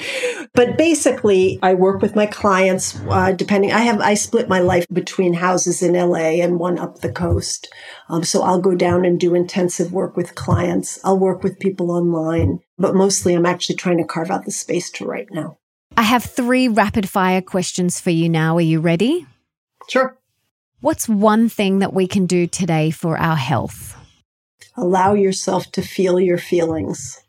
[0.54, 4.86] But basically, I work with my clients, uh, depending, I have, I split my life
[4.92, 7.72] between houses in LA and one up the coast.
[8.10, 11.00] Um, so I'll go down and do intensive work with clients.
[11.04, 14.90] I'll work with people online, but mostly I'm actually trying to carve out the space
[14.92, 15.58] to write now.
[15.98, 18.58] I have three rapid fire questions for you now.
[18.58, 19.26] Are you ready?
[19.90, 20.18] Sure.
[20.82, 23.98] What's one thing that we can do today for our health?
[24.78, 27.25] Allow yourself to feel your feelings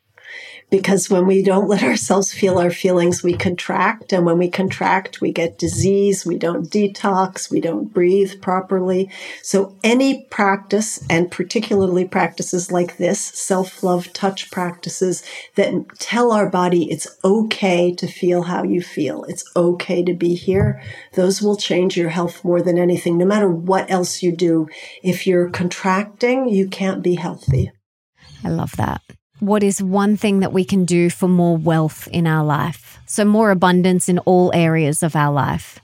[0.68, 4.12] because when we don't let ourselves feel our feelings, we contract.
[4.12, 6.26] And when we contract, we get disease.
[6.26, 7.50] We don't detox.
[7.50, 9.10] We don't breathe properly.
[9.42, 15.22] So any practice and particularly practices like this, self-love touch practices
[15.54, 19.24] that tell our body it's okay to feel how you feel.
[19.24, 20.82] It's okay to be here.
[21.14, 23.18] Those will change your health more than anything.
[23.18, 24.68] No matter what else you do,
[25.02, 27.70] if you're contracting, you can't be healthy.
[28.44, 29.00] I love that
[29.40, 32.98] what is one thing that we can do for more wealth in our life?
[33.06, 35.80] So, more abundance in all areas of our life.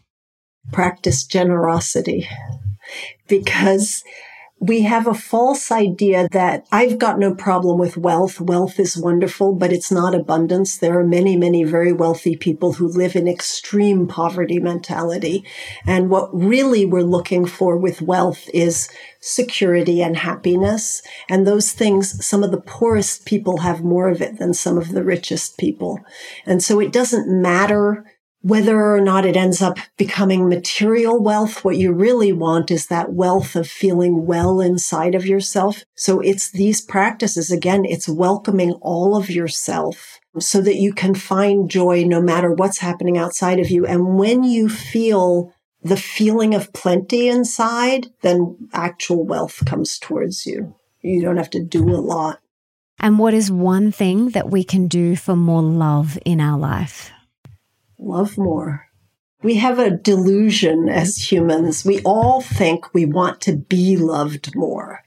[0.72, 2.28] Practice generosity
[3.28, 4.03] because
[4.63, 8.41] we have a false idea that I've got no problem with wealth.
[8.41, 10.79] Wealth is wonderful, but it's not abundance.
[10.79, 15.45] There are many, many very wealthy people who live in extreme poverty mentality.
[15.85, 18.89] And what really we're looking for with wealth is
[19.19, 21.03] security and happiness.
[21.29, 24.93] And those things, some of the poorest people have more of it than some of
[24.93, 25.99] the richest people.
[26.47, 28.12] And so it doesn't matter
[28.43, 33.12] whether or not it ends up becoming material wealth, what you really want is that
[33.12, 35.84] wealth of feeling well inside of yourself.
[35.95, 37.51] So it's these practices.
[37.51, 42.78] Again, it's welcoming all of yourself so that you can find joy no matter what's
[42.78, 43.86] happening outside of you.
[43.86, 50.74] And when you feel the feeling of plenty inside, then actual wealth comes towards you.
[51.01, 52.40] You don't have to do a lot.
[52.99, 57.11] And what is one thing that we can do for more love in our life?
[58.05, 58.86] Love more.
[59.42, 61.84] We have a delusion as humans.
[61.84, 65.00] We all think we want to be loved more.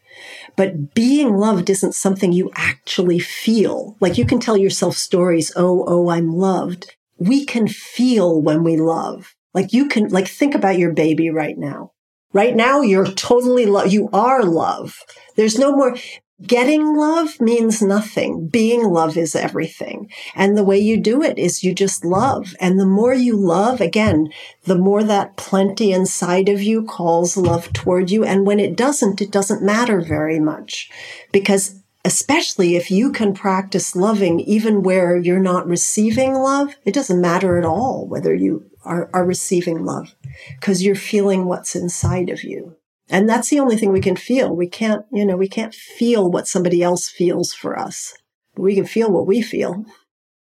[0.56, 3.98] But being loved isn't something you actually feel.
[4.00, 6.96] Like you can tell yourself stories, oh, oh, I'm loved.
[7.18, 9.36] We can feel when we love.
[9.54, 11.92] Like you can, like think about your baby right now.
[12.34, 13.94] Right now, you're totally love.
[13.94, 15.00] You are love.
[15.38, 15.96] There's no more,
[16.42, 18.50] Getting love means nothing.
[18.50, 20.12] Being love is everything.
[20.36, 22.54] And the way you do it is you just love.
[22.60, 24.28] And the more you love, again,
[24.64, 28.26] the more that plenty inside of you calls love toward you.
[28.26, 30.90] And when it doesn't, it doesn't matter very much
[31.32, 37.22] because especially if you can practice loving even where you're not receiving love, it doesn't
[37.22, 40.14] matter at all whether you are, are receiving love
[40.60, 42.76] because you're feeling what's inside of you.
[43.10, 44.56] And that's the only thing we can feel.
[44.56, 48.14] We can't, you know, we can't feel what somebody else feels for us.
[48.58, 49.86] We can feel what we feel.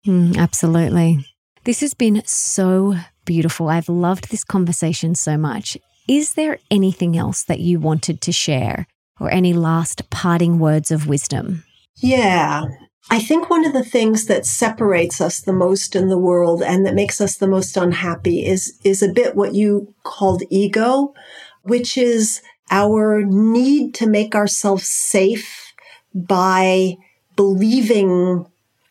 [0.06, 1.24] Mm, absolutely.
[1.64, 3.68] This has been so beautiful.
[3.68, 5.78] I've loved this conversation so much.
[6.08, 8.86] Is there anything else that you wanted to share
[9.20, 11.64] or any last parting words of wisdom?
[11.96, 12.64] Yeah.
[13.10, 16.84] I think one of the things that separates us the most in the world and
[16.86, 21.14] that makes us the most unhappy is, is a bit what you called ego
[21.62, 22.40] which is
[22.70, 25.72] our need to make ourselves safe
[26.14, 26.96] by
[27.36, 28.46] believing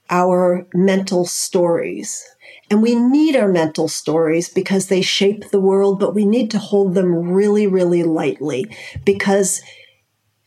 [0.09, 2.23] our mental stories.
[2.69, 6.59] And we need our mental stories because they shape the world, but we need to
[6.59, 8.65] hold them really, really lightly
[9.05, 9.61] because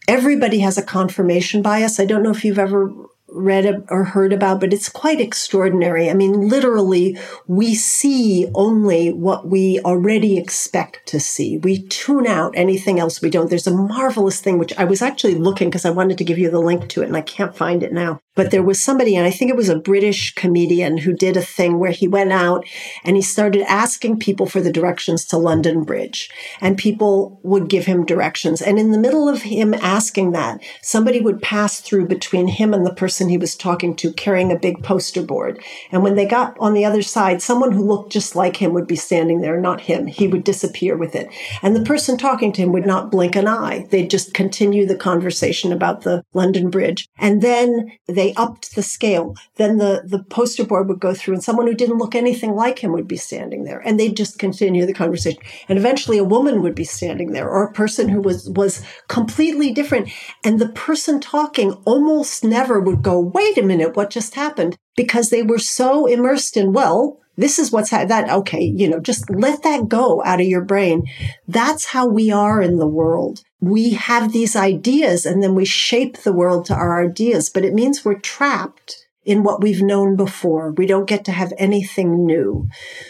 [0.09, 1.99] everybody has a confirmation bias.
[1.99, 2.93] I don't know if you've ever
[3.29, 6.09] read or heard about, but it's quite extraordinary.
[6.09, 11.59] I mean, literally, we see only what we already expect to see.
[11.59, 13.51] We tune out anything else we don't.
[13.51, 16.51] There's a marvelous thing, which I was actually looking because I wanted to give you
[16.51, 18.21] the link to it and I can't find it now.
[18.35, 21.43] But there was somebody, and I think it was a British comedian who did a
[21.43, 22.67] thing where he went out
[23.05, 26.31] and he started asking people for the directions to London Bridge.
[26.61, 28.61] And people would give him directions.
[28.61, 32.85] And in the middle of him asking that, somebody would pass through between him and
[32.85, 35.63] the person he was talking to carrying a big poster board.
[35.93, 38.87] And when they got on the other side, someone who looked just like him would
[38.87, 40.07] be standing there, not him.
[40.07, 41.29] He would disappear with it.
[41.63, 43.87] And the person talking to him would not blink an eye.
[43.91, 47.09] They'd just continue the conversation about the London Bridge.
[47.19, 49.35] And then they they upped the scale.
[49.57, 52.79] Then the, the poster board would go through and someone who didn't look anything like
[52.79, 55.43] him would be standing there and they'd just continue the conversation.
[55.69, 59.73] And eventually a woman would be standing there or a person who was, was completely
[59.73, 60.09] different.
[60.43, 64.79] And the person talking almost never would go, wait a minute, what just happened?
[64.97, 69.01] Because they were so immersed in, well, this is what's ha- that okay you know
[69.01, 71.05] just let that go out of your brain.
[71.49, 73.43] That's how we are in the world.
[73.61, 77.75] We have these ideas and then we shape the world to our ideas but it
[77.75, 80.73] means we're trapped in what we've known before.
[80.73, 82.69] We don't get to have anything new.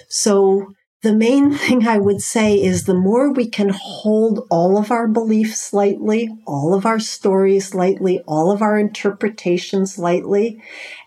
[0.09, 4.91] So the main thing I would say is the more we can hold all of
[4.91, 10.61] our beliefs lightly, all of our stories lightly, all of our interpretations lightly,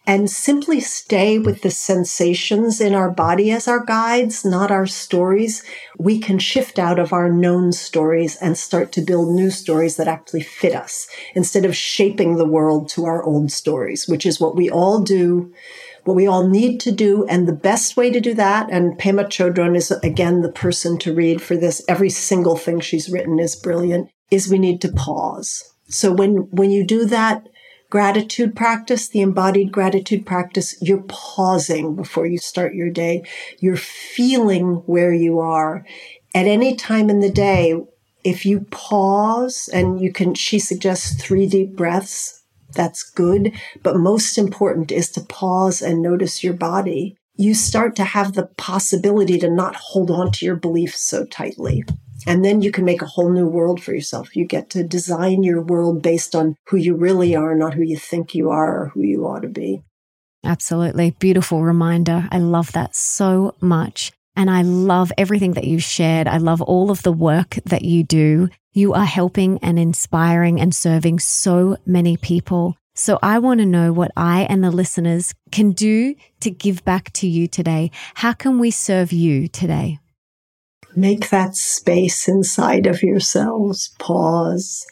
[0.07, 5.63] and simply stay with the sensations in our body as our guides, not our stories,
[5.99, 10.07] we can shift out of our known stories and start to build new stories that
[10.07, 14.55] actually fit us instead of shaping the world to our old stories, which is what
[14.55, 15.53] we all do
[16.05, 17.25] what we all need to do.
[17.25, 21.13] And the best way to do that, and Pema Chodron is again the person to
[21.13, 21.83] read for this.
[21.89, 25.69] Every single thing she's written is brilliant, is we need to pause.
[25.89, 27.45] So when, when you do that,
[27.89, 33.23] gratitude practice, the embodied gratitude practice, you're pausing before you start your day.
[33.59, 35.85] You're feeling where you are.
[36.35, 37.75] At any time in the day,
[38.23, 42.43] if you pause and you can, she suggests three deep breaths.
[42.73, 43.53] That's good.
[43.83, 47.15] But most important is to pause and notice your body.
[47.35, 51.83] You start to have the possibility to not hold on to your beliefs so tightly.
[52.27, 54.35] And then you can make a whole new world for yourself.
[54.35, 57.97] You get to design your world based on who you really are, not who you
[57.97, 59.81] think you are or who you ought to be.
[60.43, 61.11] Absolutely.
[61.11, 62.27] Beautiful reminder.
[62.29, 64.11] I love that so much.
[64.35, 66.27] And I love everything that you've shared.
[66.27, 68.49] I love all of the work that you do.
[68.73, 72.75] You are helping and inspiring and serving so many people.
[72.93, 77.13] So I want to know what I and the listeners can do to give back
[77.13, 77.91] to you today.
[78.15, 79.99] How can we serve you today?
[80.97, 83.93] Make that space inside of yourselves.
[83.99, 84.83] Pause.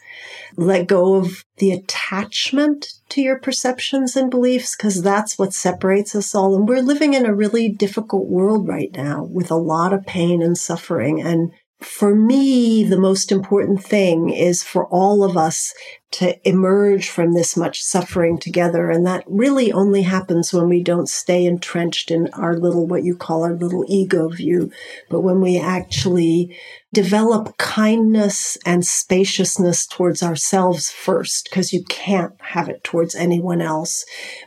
[0.56, 6.32] Let go of the attachment to your perceptions and beliefs because that's what separates us
[6.32, 6.54] all.
[6.54, 10.42] And we're living in a really difficult world right now with a lot of pain
[10.42, 11.20] and suffering.
[11.20, 11.50] And
[11.80, 15.74] for me, the most important thing is for all of us
[16.12, 18.88] to emerge from this much suffering together.
[18.88, 23.14] And that really only happens when we don't stay entrenched in our little, what you
[23.14, 24.70] call our little ego view,
[25.10, 26.56] but when we actually
[26.94, 34.06] develop kindness and spaciousness towards ourselves first, because you can't have it towards anyone else.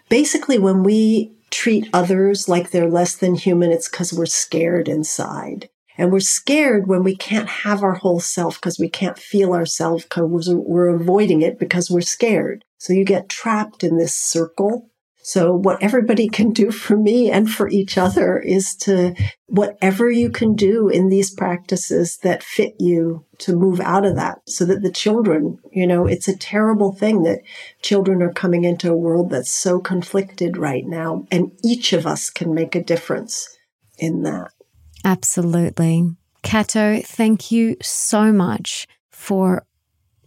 [0.09, 5.69] Basically, when we treat others like they're less than human, it's because we're scared inside.
[5.99, 10.03] And we're scared when we can't have our whole self because we can't feel ourselves
[10.03, 12.63] because we're avoiding it because we're scared.
[12.77, 14.89] So you get trapped in this circle.
[15.21, 19.13] So what everybody can do for me and for each other is to
[19.47, 24.37] whatever you can do in these practices that fit you to move out of that
[24.47, 27.41] so that the children, you know, it's a terrible thing that
[27.81, 32.29] children are coming into a world that's so conflicted right now and each of us
[32.29, 33.57] can make a difference
[33.97, 34.51] in that.
[35.03, 36.15] Absolutely.
[36.43, 39.65] Kato, thank you so much for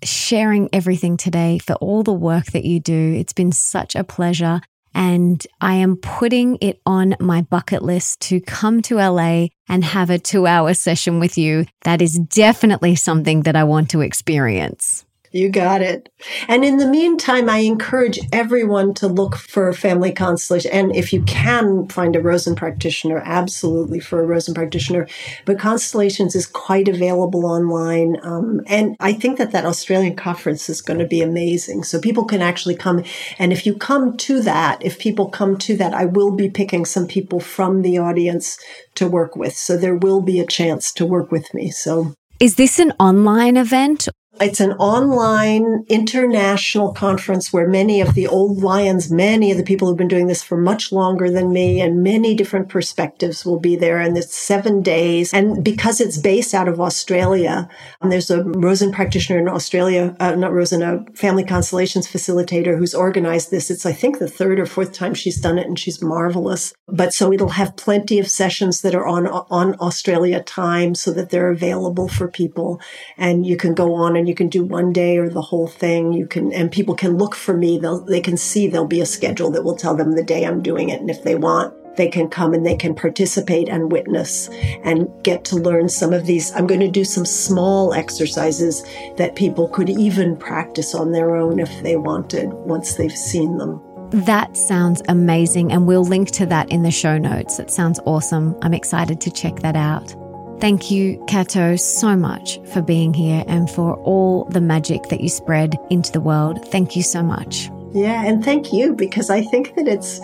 [0.05, 3.15] sharing everything today, for all the work that you do.
[3.15, 4.61] It's been such a pleasure.
[4.95, 10.11] And I am putting it on my bucket list to come to LA and have
[10.11, 11.65] a two hour session with you.
[11.85, 15.07] That is definitely something that I want to experience.
[15.33, 16.11] You got it.
[16.47, 20.71] And in the meantime, I encourage everyone to look for family constellation.
[20.71, 25.09] And if you can find a Rosen practitioner, absolutely for a Rosen practitioner.
[25.47, 28.19] But constellations is quite available online.
[28.23, 31.85] Um, and I think that that Australian conference is going to be amazing.
[31.85, 33.03] So people can actually come.
[33.39, 36.85] And if you come to that, if people come to that, I will be picking
[36.85, 38.59] some people from the audience
[38.97, 39.57] to work with.
[39.57, 41.71] So there will be a chance to work with me.
[41.71, 44.09] So is this an online event
[44.41, 49.87] It's an online international conference where many of the old lions, many of the people
[49.87, 53.77] who've been doing this for much longer than me and many different perspectives will be
[53.77, 54.01] there.
[54.01, 55.35] And it's seven days.
[55.35, 57.69] And because it's based out of Australia,
[58.01, 62.95] and there's a Rosen practitioner in Australia, uh, not Rosen, a family constellations facilitator who's
[62.95, 63.71] organized this.
[63.71, 66.73] It's, I think, the third or fourth time she's done it and she's marvelous.
[66.89, 71.29] But so it'll have plenty of sessions that are on, on Australia time so that
[71.29, 72.81] they're available for people.
[73.19, 76.13] And you can go on you can do one day or the whole thing.
[76.13, 77.79] You can, and people can look for me.
[77.79, 80.63] They'll, they can see there'll be a schedule that will tell them the day I'm
[80.63, 81.01] doing it.
[81.01, 84.49] And if they want, they can come and they can participate and witness
[84.83, 86.53] and get to learn some of these.
[86.53, 88.83] I'm going to do some small exercises
[89.17, 93.83] that people could even practice on their own if they wanted once they've seen them.
[94.11, 97.59] That sounds amazing, and we'll link to that in the show notes.
[97.59, 98.55] It sounds awesome.
[98.61, 100.15] I'm excited to check that out.
[100.63, 105.29] Thank you, Kato, so much for being here and for all the magic that you
[105.29, 106.65] spread into the world.
[106.69, 107.69] Thank you so much.
[107.93, 110.21] Yeah, and thank you because I think that it's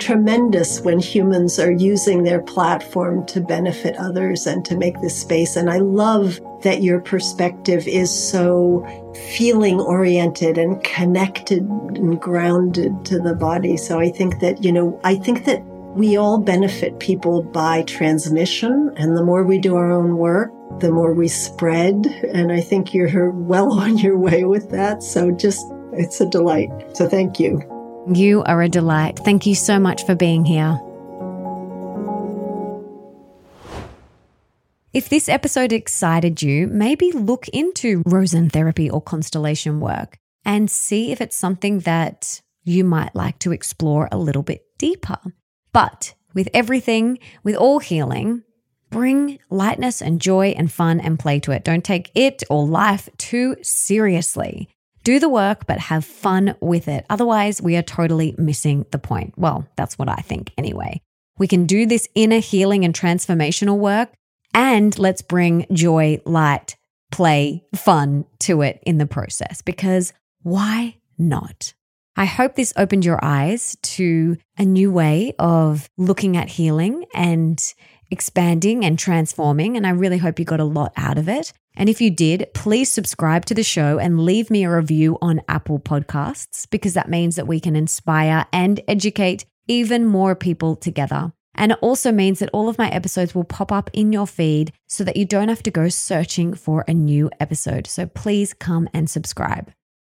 [0.00, 5.54] tremendous when humans are using their platform to benefit others and to make this space.
[5.54, 8.84] And I love that your perspective is so
[9.36, 13.76] feeling oriented and connected and grounded to the body.
[13.76, 15.62] So I think that, you know, I think that
[15.96, 20.92] we all benefit people by transmission, and the more we do our own work, the
[20.92, 22.04] more we spread.
[22.34, 25.02] And I think you're well on your way with that.
[25.02, 25.64] So just,
[25.94, 26.68] it's a delight.
[26.94, 27.62] So thank you.
[28.12, 29.18] You are a delight.
[29.20, 30.78] Thank you so much for being here.
[34.92, 41.10] If this episode excited you, maybe look into Rosen therapy or constellation work and see
[41.10, 45.18] if it's something that you might like to explore a little bit deeper.
[45.76, 48.44] But with everything, with all healing,
[48.88, 51.64] bring lightness and joy and fun and play to it.
[51.64, 54.70] Don't take it or life too seriously.
[55.04, 57.04] Do the work, but have fun with it.
[57.10, 59.34] Otherwise, we are totally missing the point.
[59.36, 61.02] Well, that's what I think anyway.
[61.36, 64.14] We can do this inner healing and transformational work,
[64.54, 66.76] and let's bring joy, light,
[67.12, 71.74] play, fun to it in the process because why not?
[72.18, 77.62] I hope this opened your eyes to a new way of looking at healing and
[78.10, 79.76] expanding and transforming.
[79.76, 81.52] And I really hope you got a lot out of it.
[81.76, 85.42] And if you did, please subscribe to the show and leave me a review on
[85.46, 91.32] Apple Podcasts because that means that we can inspire and educate even more people together.
[91.54, 94.72] And it also means that all of my episodes will pop up in your feed
[94.86, 97.86] so that you don't have to go searching for a new episode.
[97.86, 99.70] So please come and subscribe.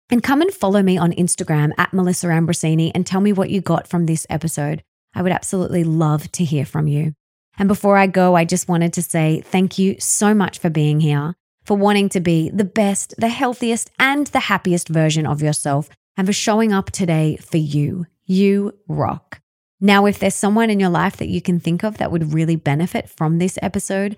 [0.10, 3.62] And come and follow me on Instagram at Melissa Ambrosini and tell me what you
[3.62, 4.84] got from this episode.
[5.16, 7.14] I would absolutely love to hear from you.
[7.58, 11.00] And before I go, I just wanted to say thank you so much for being
[11.00, 15.90] here, for wanting to be the best, the healthiest, and the happiest version of yourself,
[16.18, 18.08] and for showing up today for you.
[18.26, 19.40] You rock.
[19.80, 22.56] Now, if there's someone in your life that you can think of that would really
[22.56, 24.18] benefit from this episode,